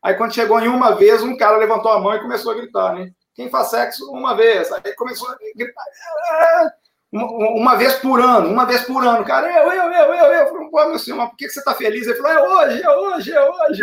[0.05, 2.95] Aí quando chegou em uma vez, um cara levantou a mão e começou a gritar,
[2.95, 3.11] né?
[3.35, 4.71] Quem faz sexo uma vez?
[4.71, 5.83] Aí começou a gritar.
[6.31, 6.71] Ah!
[7.11, 10.47] Uma, uma, vez por ano, uma vez por ano, cara, eu, eu, eu, eu, eu.
[10.49, 12.09] Falei, pô, meu senhor, mas por que você tá feliz?
[12.09, 13.83] Ele falou, é hoje, é hoje, é hoje.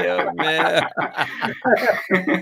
[0.00, 0.24] Deus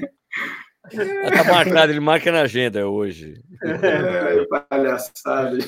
[1.37, 3.43] Tá marcado, ele marca na agenda hoje.
[3.63, 5.59] É, palhaçada.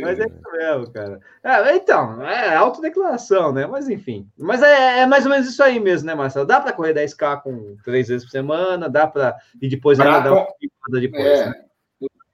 [0.00, 1.20] Mas é isso mesmo, cara.
[1.42, 3.66] É, então, é autodeclaração, né?
[3.66, 4.28] Mas enfim.
[4.38, 6.46] Mas é, é, mais ou menos isso aí mesmo, né, Marcelo?
[6.46, 9.36] Dá para correr 10K com três vezes por semana, dá para.
[9.60, 10.46] E depois pra ainda com...
[10.90, 11.24] dar depois.
[11.24, 11.46] É.
[11.46, 11.54] Né?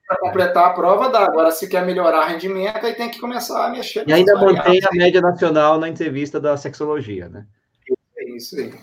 [0.07, 1.19] Para completar a prova, dá.
[1.19, 4.07] Agora, se quer melhorar rendimento, aí tem que começar a mexer.
[4.07, 7.45] E ainda mantém a média nacional na entrevista da sexologia, né?
[8.17, 8.73] É isso aí.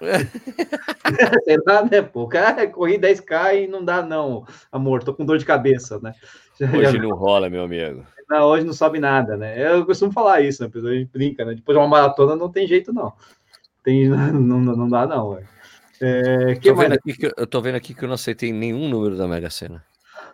[1.44, 2.24] Sei lá, né, pô?
[2.24, 6.14] O cara corri 10k e não dá, não, amor, tô com dor de cabeça, né?
[6.74, 8.06] Hoje não rola, meu amigo.
[8.28, 9.72] Não, hoje não sobe nada, né?
[9.72, 10.68] Eu costumo falar isso, né?
[10.74, 11.54] A gente brinca, né?
[11.54, 13.12] Depois de uma maratona não tem jeito, não.
[13.84, 15.38] Tem, não, não, não dá, não.
[16.00, 18.88] É, que tô vendo aqui que, eu tô vendo aqui que eu não aceitei nenhum
[18.88, 19.84] número da Mega Sena.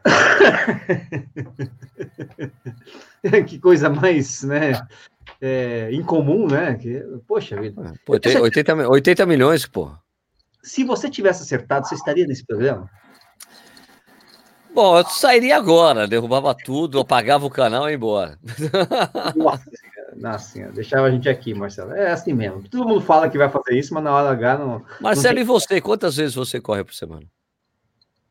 [3.46, 4.72] que coisa mais, né?
[5.40, 6.74] é, incomum, né?
[6.74, 7.94] Que, poxa vida.
[8.04, 9.90] Pô, 80, 80 milhões, pô.
[10.62, 12.88] Se você tivesse acertado, você estaria nesse programa?
[14.74, 18.38] Bom, eu sairia agora, derrubava tudo, apagava o canal e ia embora.
[19.36, 19.64] Nossa,
[20.16, 21.92] nossa deixava a gente aqui, Marcelo.
[21.92, 22.66] É assim mesmo.
[22.68, 24.82] Todo mundo fala que vai fazer isso, mas na hora H não.
[25.00, 25.42] Marcelo, não tem...
[25.42, 25.80] e você?
[25.80, 27.26] Quantas vezes você corre por semana?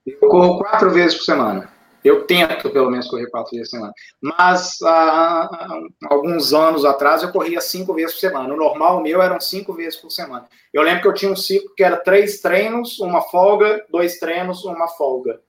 [0.06, 1.70] Eu corro quatro vezes por semana.
[2.04, 3.94] Eu tento, pelo menos, correr quatro vezes por semana.
[4.20, 5.70] Mas, há,
[6.10, 8.52] alguns anos atrás, eu corria cinco vezes por semana.
[8.52, 10.48] O normal meu eram cinco vezes por semana.
[10.74, 14.66] Eu lembro que eu tinha um ciclo que era três treinos, uma folga, dois treinos,
[14.66, 15.40] uma folga.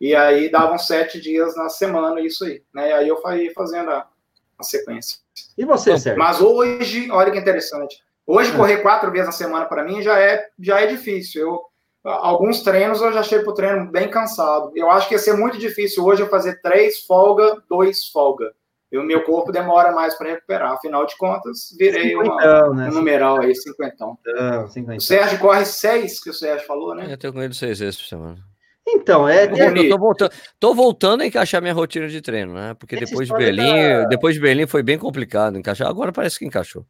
[0.00, 2.62] E aí davam sete dias na semana, isso aí.
[2.74, 2.90] Né?
[2.90, 4.06] E aí eu ia fazendo a,
[4.58, 5.18] a sequência.
[5.56, 6.18] E você, Sérgio?
[6.18, 7.96] Mas hoje, olha que interessante.
[8.26, 8.56] Hoje, é.
[8.56, 11.42] correr quatro vezes na semana, para mim, já é, já é difícil.
[11.42, 11.60] Eu
[12.06, 14.70] alguns treinos eu já chego para o treino bem cansado.
[14.74, 18.52] Eu acho que ia ser muito difícil hoje eu fazer três folga, dois folga.
[18.92, 20.72] E o meu corpo demora mais para recuperar.
[20.72, 22.88] Afinal de contas, virei uma, né?
[22.88, 24.16] um numeral aí, cinquentão.
[24.96, 27.06] O Sérgio corre seis, que o Sérgio falou, né?
[27.10, 28.38] Eu tenho com ele seis vezes por semana.
[28.88, 29.44] Então, é.
[29.44, 32.74] é tô, voltando, tô voltando a encaixar minha rotina de treino, né?
[32.74, 34.04] Porque depois de Berlim, da...
[34.04, 35.88] depois de Berlim foi bem complicado encaixar.
[35.88, 36.86] Agora parece que encaixou.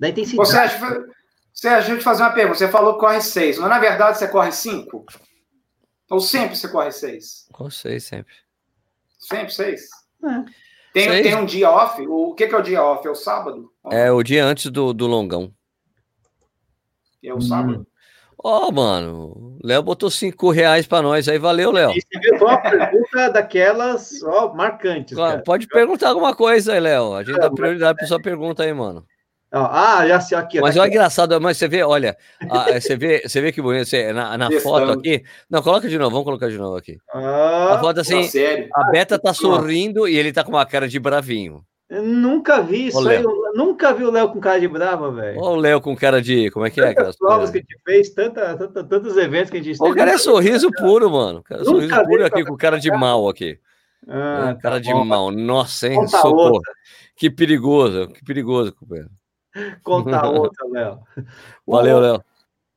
[0.00, 0.50] Da intensidade.
[0.50, 1.06] Sérgio,
[1.54, 2.58] Sérgio, deixa eu te fazer uma pergunta.
[2.58, 5.06] Você falou que corre seis, mas na verdade você corre cinco?
[6.10, 7.46] Ou sempre você corre seis?
[7.52, 8.34] Corre seis, sempre.
[9.18, 9.82] Sempre seis?
[10.24, 10.44] É.
[10.92, 11.22] Tem, seis.
[11.22, 12.04] tem um dia off?
[12.06, 13.06] O que, que é o dia off?
[13.06, 13.72] É o sábado?
[13.90, 15.54] É o dia antes do, do longão.
[17.22, 17.86] é o sábado?
[18.44, 21.92] Ó, oh, mano, Léo botou cinco reais para nós aí, valeu, Léo.
[21.92, 25.16] Isso é uma pergunta daquelas ó, marcantes.
[25.16, 25.42] Cara.
[25.42, 27.14] Pode perguntar alguma coisa aí, Léo.
[27.14, 29.06] A gente é, dá prioridade para sua pergunta aí, mano.
[29.52, 30.60] Ah, já sei aqui.
[30.60, 32.16] Mas tá é engraçado, mas você vê, olha,
[32.50, 35.22] a, você vê, você vê que bonito, você, na, na foto aqui.
[35.48, 36.96] Não, coloca de novo, vamos colocar de novo aqui.
[37.12, 38.28] Ah, a foto assim,
[38.74, 41.62] a Beta tá sorrindo e ele tá com uma cara de bravinho.
[42.00, 43.22] Nunca vi isso aí,
[43.54, 45.38] nunca vi o Léo com cara de brava, velho.
[45.38, 46.50] Olha o Léo com cara de.
[46.50, 46.94] Como é que é?
[46.94, 49.90] Tantas provas que a gente fez, tanta, tanta, tantos eventos que a gente fez.
[49.90, 51.42] O cara é sorriso puro, mano.
[51.42, 53.58] Cara, sorriso puro aqui com cara de mal aqui.
[54.08, 55.04] Ah, é, cara tá de bom.
[55.04, 55.30] mal.
[55.30, 56.06] Nossa, hein?
[56.08, 56.62] Socorro.
[57.14, 59.10] Que perigoso, que perigoso, companheiro.
[59.82, 60.98] Contar outra, Léo.
[61.66, 62.24] Valeu, Léo.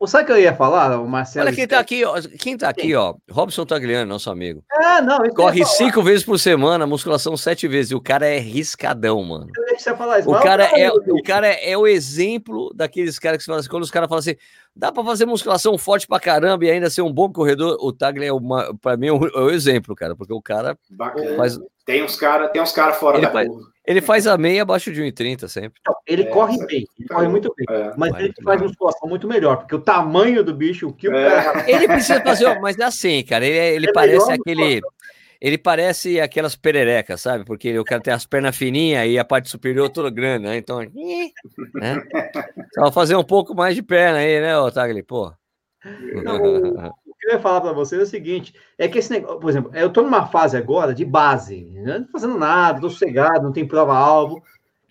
[0.06, 1.48] Sabe o que eu ia falar, o Marcelo?
[1.48, 2.22] Olha quem tá aqui, ó.
[2.38, 3.16] Quem tá aqui, ó.
[3.32, 4.64] Robson Tagliani, nosso amigo.
[4.72, 5.18] É, não.
[5.34, 7.92] Corre cinco vezes por semana, musculação sete vezes.
[7.92, 9.48] E o cara é riscadão, mano.
[9.70, 10.30] Deixa falar isso.
[10.30, 13.92] O cara, é, o cara é o exemplo daqueles caras que falam assim, quando os
[13.92, 14.36] caras falam assim,
[14.76, 18.28] dá pra fazer musculação forte pra caramba e ainda ser um bom corredor, o Tagliani
[18.28, 21.36] é uma, pra mim é o, é o exemplo, cara, porque o cara Bacana.
[21.38, 21.58] faz...
[21.86, 23.76] Tem uns caras cara fora ele da faz, curva.
[23.86, 25.80] Ele faz a meia abaixo de 1,30 sempre.
[25.86, 27.66] Não, ele é, corre bem, ele corre muito bem.
[27.70, 31.16] É, mas ele faz musculação muito melhor, porque o tamanho do bicho, o que o
[31.16, 31.44] é.
[31.44, 31.70] cara.
[31.70, 33.46] Ele precisa fazer, mas é assim, cara.
[33.46, 34.82] Ele, é, ele parece aquele.
[35.42, 37.46] Ele parece aquelas pererecas, sabe?
[37.46, 40.58] Porque o cara tem as pernas fininhas e a parte superior toda grande, né?
[40.58, 40.80] Então.
[41.76, 42.02] Né?
[42.74, 45.04] Só fazer um pouco mais de perna aí, né, Otagli?
[45.04, 45.34] Pô.
[46.24, 46.94] Não, o,
[47.26, 50.04] queria falar para vocês é o seguinte: é que esse negócio, por exemplo, eu estou
[50.04, 52.00] numa fase agora de base, né?
[52.00, 54.42] não fazendo nada, estou sossegado, não tem prova-alvo.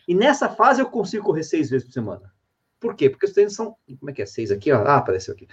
[0.06, 2.32] E nessa fase eu consigo correr seis vezes por semana.
[2.78, 3.08] Por quê?
[3.08, 3.76] Porque os treinos são.
[3.98, 4.26] Como é que é?
[4.26, 4.70] Seis aqui?
[4.70, 4.82] Ó.
[4.82, 5.48] Ah, apareceu aqui.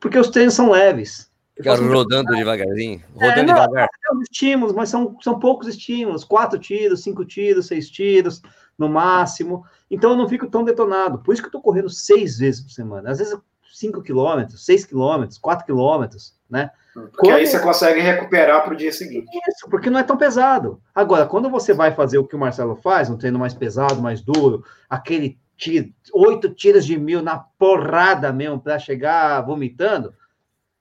[0.00, 1.30] Porque os treinos são leves.
[1.56, 3.02] Ficar rodando devagarzinho.
[3.20, 3.88] É, rodando é, não, devagar.
[4.06, 6.24] São estímulos, mas são, são poucos estímulos.
[6.24, 8.42] Quatro tiros, cinco tiros, seis tiros,
[8.78, 9.64] no máximo.
[9.90, 11.18] Então eu não fico tão detonado.
[11.18, 13.10] Por isso que eu estou correndo seis vezes por semana.
[13.10, 13.38] Às vezes
[13.72, 16.70] 5 quilômetros, 6 quilômetros, 4 quilômetros, né?
[16.92, 17.36] Porque quando...
[17.36, 19.26] aí você consegue recuperar para o dia seguinte.
[19.48, 20.80] Isso, porque não é tão pesado.
[20.94, 24.20] Agora, quando você vai fazer o que o Marcelo faz, um treino mais pesado, mais
[24.20, 30.12] duro, aquele tiro, oito tiros de mil na porrada mesmo para chegar vomitando,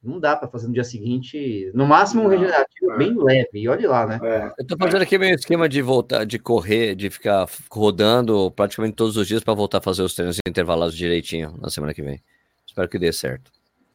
[0.03, 1.71] não dá para fazer no dia seguinte.
[1.73, 2.97] No máximo um regenerativo é.
[2.97, 3.49] bem leve.
[3.59, 4.19] E olhe lá, né?
[4.23, 4.51] É.
[4.57, 9.15] Eu tô fazendo aqui meio esquema de voltar, de correr, de ficar rodando praticamente todos
[9.15, 12.21] os dias para voltar a fazer os treinos intervalados direitinho na semana que vem.
[12.65, 13.51] Espero que dê certo.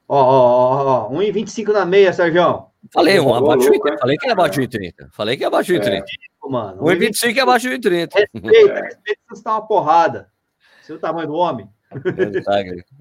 [0.09, 2.67] Ó, ó, ó, 1,25 na meia, Sérgio.
[2.93, 3.99] Falei, um, abaixo de 30.
[3.99, 5.09] Falei que é abaixo de 30.
[5.13, 6.05] Falei que é abaixo de 30.
[6.05, 6.83] É, mano.
[6.83, 8.17] 1,25 é abaixo de 30.
[8.17, 10.29] Respeita, respeita se tá uma porrada.
[10.83, 11.69] Seu é tamanho do homem.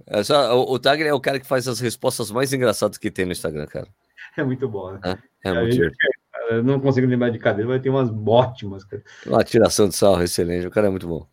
[0.08, 3.12] É, só, o, o Tagre é o cara que faz as respostas mais engraçadas que
[3.12, 3.88] tem no Instagram, cara.
[4.38, 5.00] É muito bom, né?
[5.44, 5.96] É, é muito gente,
[6.50, 9.04] Eu não consigo lembrar de cadeira, mas tem umas ótimas, cara.
[9.26, 10.68] Uma tiração de sarro excelente.
[10.68, 11.28] O cara é muito bom.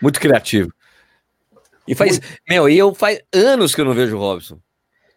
[0.00, 0.72] Muito criativo.
[1.86, 4.58] E faz, meu, e eu faz anos que eu não vejo o Robson.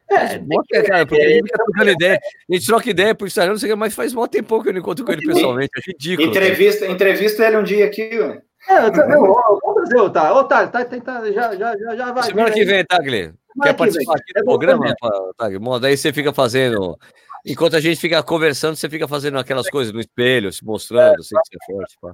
[0.10, 0.40] É,
[0.84, 2.20] cara, porque a gente fica trocando ideia.
[2.50, 4.70] A gente troca ideia por Instagram, não sei o que, mas faz um tempo que
[4.70, 5.72] eu não encontro com ele pessoalmente.
[5.78, 6.30] É ridículo.
[6.30, 8.42] Entrevista, entrevista ele um dia aqui, velho.
[8.68, 9.38] É, vamos
[9.76, 10.36] fazer, Otávio.
[10.36, 12.24] Otávio, tá, tá, tá, já, já, já, já vai.
[12.24, 13.34] Semana que vem, tá, Guilherme?
[13.62, 14.96] Quer participar aqui do é programa,
[15.38, 15.60] Tagli?
[15.82, 16.98] Daí você fica fazendo.
[17.46, 21.36] Enquanto a gente fica conversando, você fica fazendo aquelas coisas no espelho, se mostrando, assim,
[21.50, 21.98] que você é forte.
[22.02, 22.14] Pá.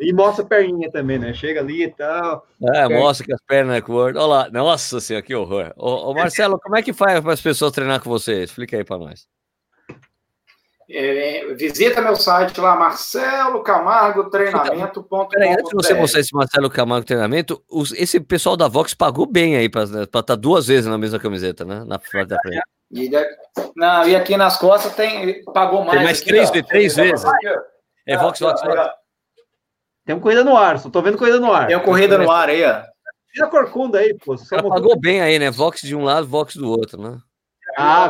[0.00, 1.34] E mostra a perninha também, né?
[1.34, 2.46] Chega ali e tal.
[2.74, 4.16] É, mostra que as pernas é cor.
[4.16, 5.74] Olha lá, nossa senhora, que horror.
[5.76, 8.42] Ô, ô Marcelo, como é que faz para as pessoas treinar com você?
[8.42, 9.28] Explica aí para nós.
[10.92, 15.06] É, visita meu site lá, Marcelo Camargo Treinamento.
[15.30, 19.24] Peraí, antes de você mostrar esse Marcelo Camargo Treinamento, os, esse pessoal da Vox pagou
[19.24, 21.84] bem aí para estar tá duas vezes na mesma camiseta, né?
[21.86, 22.60] Na parte da frente.
[22.90, 23.08] E,
[23.76, 25.92] não, e aqui nas costas tem, pagou mais.
[25.92, 27.24] Tem mais aqui, três, ó, três vezes.
[28.04, 28.90] É Vox, Vox, Vox.
[30.04, 31.68] Tem uma corrida no ar, só tô vendo corrida no ar.
[31.68, 32.82] Tem uma corrida no ar aí, ó.
[33.32, 34.36] Tira a corcunda aí, pô.
[34.36, 35.52] Só pagou bem aí, né?
[35.52, 37.16] Vox de um lado, Vox do outro, né?
[37.78, 38.08] Ah,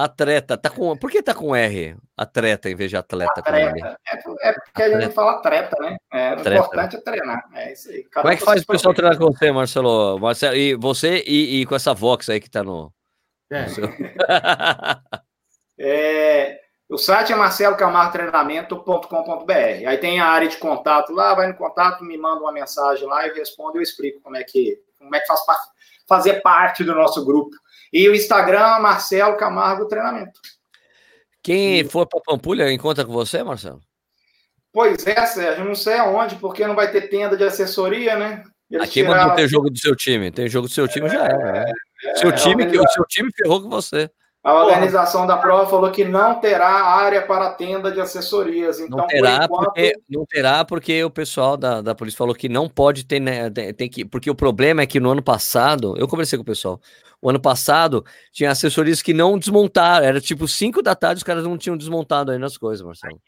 [0.00, 0.96] Atleta, tá com.
[0.96, 1.96] Por que tá com R?
[2.16, 3.40] Atleta em vez de atleta.
[3.40, 3.98] atleta.
[4.06, 5.96] É, é, porque a gente fala atleta, né?
[6.12, 7.44] É, o importante é treinar.
[7.52, 8.04] É isso aí.
[8.04, 10.16] Cada Como é que faz o pessoal treinar com você, Marcelo?
[10.20, 12.92] Marcelo e você e, e, com essa Vox aí que tá no.
[13.50, 13.62] É.
[13.62, 13.88] no seu...
[15.80, 19.86] é o site é marcelocamartreinamento.com.br.
[19.86, 23.26] Aí tem a área de contato lá, vai no contato, me manda uma mensagem lá,
[23.26, 25.40] eu respondo, eu explico como é que, como é que faz
[26.08, 27.54] fazer parte do nosso grupo.
[27.92, 30.40] E o Instagram, Marcelo Camargo Treinamento.
[31.42, 33.80] Quem for para Pampulha encontra com você, Marcelo?
[34.72, 38.44] Pois é, Sérgio, não sei aonde, porque não vai ter tenda de assessoria, né?
[38.70, 39.28] Eles Aqui tiraram...
[39.28, 40.30] não tem jogo do seu time.
[40.30, 41.52] Tem jogo do seu time, é, já era.
[41.52, 41.72] Né?
[42.04, 44.10] É, seu, time, é, o seu time ferrou com você.
[44.44, 48.78] A organização da prova falou que não terá área para tenda de assessorias.
[48.78, 49.64] Então, não terá, enquanto...
[49.64, 53.50] porque, não terá porque o pessoal da, da polícia falou que não pode ter, né,
[53.50, 56.80] tem que, porque o problema é que no ano passado, eu conversei com o pessoal,
[57.20, 61.44] o ano passado tinha assessorias que não desmontaram, era tipo 5 da tarde, os caras
[61.44, 63.20] não tinham desmontado aí nas coisas, Marcelo.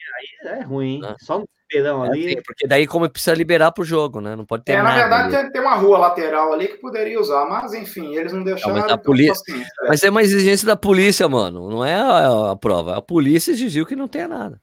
[0.44, 1.14] Aí, aí é ruim, né?
[1.20, 2.42] só no peidão é, ali.
[2.42, 4.34] porque daí como precisa liberar pro jogo, né?
[4.34, 7.46] Não pode ter é, Na verdade, tem, tem, uma rua lateral ali que poderia usar,
[7.46, 8.74] mas enfim, eles não deixaram.
[8.74, 9.32] Não, mas, a então, polícia...
[9.32, 9.88] Assim, é.
[9.88, 11.70] mas é uma exigência da polícia, mano.
[11.70, 12.96] Não é a, a prova.
[12.96, 14.60] A polícia exigiu que não tenha nada.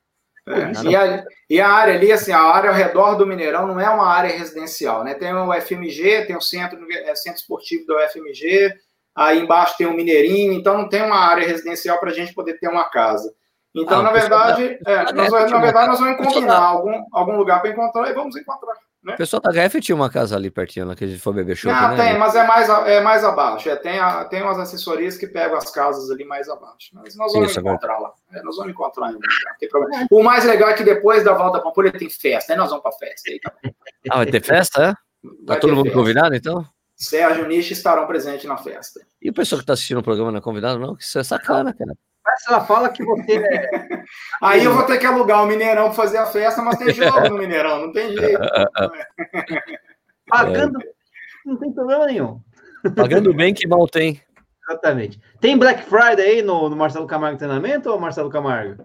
[0.47, 3.79] É, e, a, e, a, área ali, assim, a área ao redor do Mineirão não
[3.81, 5.13] é uma área residencial, né?
[5.13, 8.73] Tem o FMG, tem o centro, é, centro esportivo do FMG,
[9.17, 12.59] aí embaixo tem o Mineirinho, então não tem uma área residencial para a gente poder
[12.59, 13.33] ter uma casa.
[13.75, 14.91] Então, ah, na verdade, da...
[14.91, 16.65] é, nós, na verdade, nós vamos combinar da...
[16.65, 18.73] algum, algum lugar para encontrar e vamos encontrar.
[19.03, 19.13] Né?
[19.13, 21.55] O pessoal da HF tinha uma casa ali pertinho, lá que a gente foi beber
[21.55, 21.71] show.
[21.71, 22.03] Ah, né?
[22.03, 23.69] tem, mas é mais, é mais abaixo.
[23.69, 26.89] É, tem, a, tem umas assessorias que pegam as casas ali mais abaixo.
[26.93, 28.11] Mas nós vamos Isso, encontrar é lá.
[28.33, 29.19] É, nós vamos encontrar ainda.
[30.11, 32.53] O mais legal é que depois da volta para Pampulha tem festa.
[32.53, 33.31] Aí nós vamos para festa.
[33.31, 33.53] Aí, tá
[34.09, 34.93] ah, vai ter festa, é?
[35.45, 35.99] Vai tá todo mundo festa.
[35.99, 36.65] convidado, então?
[36.97, 38.99] Sérgio e Nish estarão presentes na festa.
[39.21, 40.97] E o pessoal que está assistindo o programa não é convidado, não?
[40.99, 41.93] Isso é sacana, cara.
[42.25, 44.03] Mas ela fala que você é...
[44.41, 47.29] Aí eu vou ter que alugar o Mineirão para fazer a festa, mas tem jogo
[47.29, 48.41] no Mineirão, não tem jeito.
[50.27, 50.79] Pagando,
[51.45, 52.41] não tem problema nenhum.
[52.95, 54.21] Pagando bem que mal tem.
[54.67, 55.21] Exatamente.
[55.39, 58.83] Tem Black Friday aí no, no Marcelo Camargo Treinamento ou Marcelo Camargo?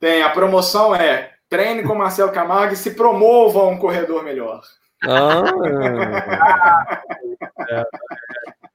[0.00, 4.62] Tem, a promoção é treine com Marcelo Camargo e se promova um corredor melhor.
[5.02, 5.42] Ah,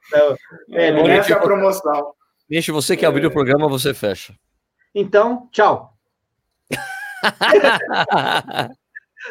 [0.08, 0.36] Então,
[0.72, 2.14] é, é, essa é a promoção.
[2.50, 4.34] Deixa você que abriu o programa, você fecha.
[4.94, 5.94] Então, tchau.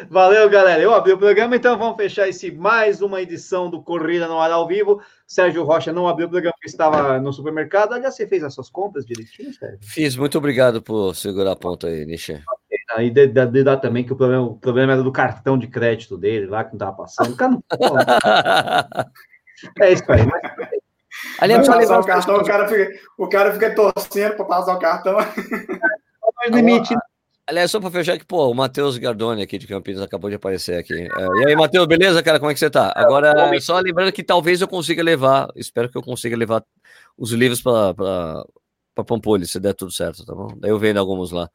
[0.09, 0.81] Valeu, galera.
[0.81, 4.49] Eu abri o programa, então vamos fechar esse mais uma edição do Corrida no Ar
[4.49, 5.01] ao Vivo.
[5.27, 7.93] Sérgio Rocha não abriu o programa porque estava no supermercado.
[7.93, 9.79] Aliás, você fez as suas compras direitinho, Sérgio?
[9.81, 12.41] Fiz, muito obrigado por segurar a ponta aí, Nishi.
[12.95, 15.67] Aí de, de, de dar também que o problema, o problema era do cartão de
[15.67, 17.33] crédito dele lá, que não estava passando.
[17.33, 17.61] O cara não...
[19.81, 20.25] é isso aí.
[20.25, 20.41] Mas...
[21.39, 25.17] Aliás, passar o cartão, o cara fica, o cara fica torcendo para passar o cartão.
[26.49, 27.01] Limite, né?
[27.47, 30.77] Aliás, só para fechar aqui, pô, o Matheus Gardoni aqui de Campinas acabou de aparecer
[30.77, 30.93] aqui.
[30.93, 32.39] É, e aí, Matheus, beleza, cara?
[32.39, 32.93] Como é que você tá?
[32.95, 36.63] Agora, só lembrando que talvez eu consiga levar, espero que eu consiga levar
[37.17, 38.45] os livros para
[39.05, 40.53] Pampulha, se der tudo certo, tá bom?
[40.57, 41.49] Daí eu vendo alguns lá.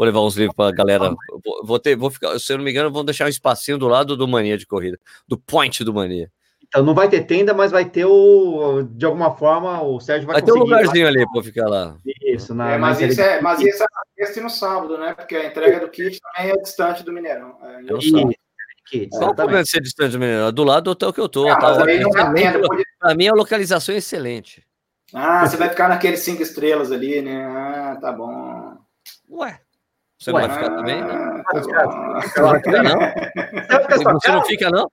[0.00, 1.14] Vou levar uns livros para galera.
[1.44, 3.86] Vou, vou, ter, vou ficar, se eu não me engano, vou deixar um espacinho do
[3.86, 4.98] lado do Mania de corrida,
[5.28, 6.32] do point do Mania.
[6.66, 8.82] Então não vai ter tenda, mas vai ter o.
[8.92, 11.98] De alguma forma, o Sérgio vai, vai ter um lugarzinho ali para ficar lá.
[12.22, 13.86] Isso, na, é, mas, isso é, mas isso é
[14.16, 15.12] esse no sábado, né?
[15.12, 17.58] Porque a entrega do kit também é distante do Mineirão.
[17.62, 17.98] É, eu
[18.86, 20.50] Kit, Qual o problema de ser distante do Mineirão?
[20.50, 21.46] Do lado do hotel que eu tô.
[21.46, 21.76] Não, tá
[22.98, 24.66] Para mim, a localização é excelente.
[25.12, 27.44] Ah, você vai ficar naqueles cinco estrelas ali, né?
[27.44, 28.78] Ah, tá bom.
[29.28, 29.60] Ué.
[30.20, 31.00] Você Ué, não vai ficar também?
[31.00, 31.30] Não.
[32.82, 34.20] Não.
[34.20, 34.86] Você não fica, não?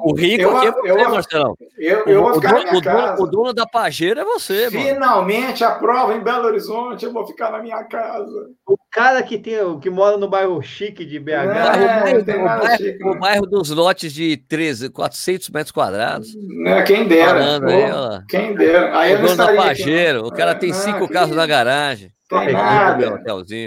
[0.00, 1.56] O, o rico eu, aqui é você, eu, Marcelão.
[1.76, 5.74] Eu, eu o, dono, o, dono, o, dono, da pajeira é você, Finalmente mano.
[5.74, 8.48] a prova em Belo Horizonte, eu vou ficar na minha casa.
[8.66, 11.32] O cara que, tem, que mora no bairro chique de BH.
[11.32, 16.28] É, o, bairro, chique, o bairro dos lotes de 13, 400 metros quadrados.
[16.64, 17.58] É, quem dera.
[17.58, 18.98] Aí, quem dera.
[18.98, 22.10] Aí o dono da pajeira, o cara tem cinco carros na garagem.
[22.38, 23.18] Tem nada,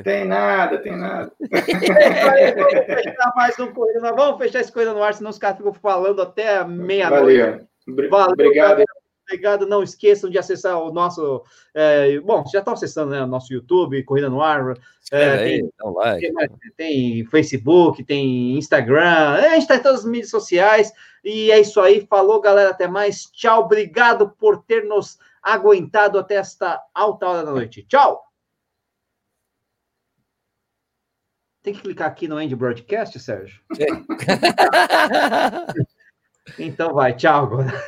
[0.04, 1.32] tem nada, tem nada.
[1.40, 4.00] vamos fechar mais um corrida.
[4.00, 7.40] Nós vamos fechar esse coisa no ar, senão os caras ficam falando até meia-noite.
[7.88, 8.10] Valeu.
[8.10, 8.34] Valeu.
[8.34, 8.84] Obrigado.
[9.28, 9.66] Obrigado.
[9.66, 11.44] Não esqueçam de acessar o nosso.
[11.74, 14.78] É, bom, já estão acessando né, o nosso YouTube, Corrida no Ar.
[15.12, 16.32] É, tem, like.
[16.32, 19.34] tem, tem, Facebook, tem Instagram.
[19.34, 20.92] a gente está em todas as mídias sociais.
[21.24, 22.06] E é isso aí.
[22.08, 22.70] Falou, galera.
[22.70, 23.26] Até mais.
[23.26, 23.62] Tchau.
[23.62, 27.84] Obrigado por ter nos aguentado até esta alta hora da noite.
[27.88, 28.25] Tchau.
[31.66, 33.60] Tem que clicar aqui no End Broadcast, Sérgio?
[36.60, 37.84] então vai, tchau agora.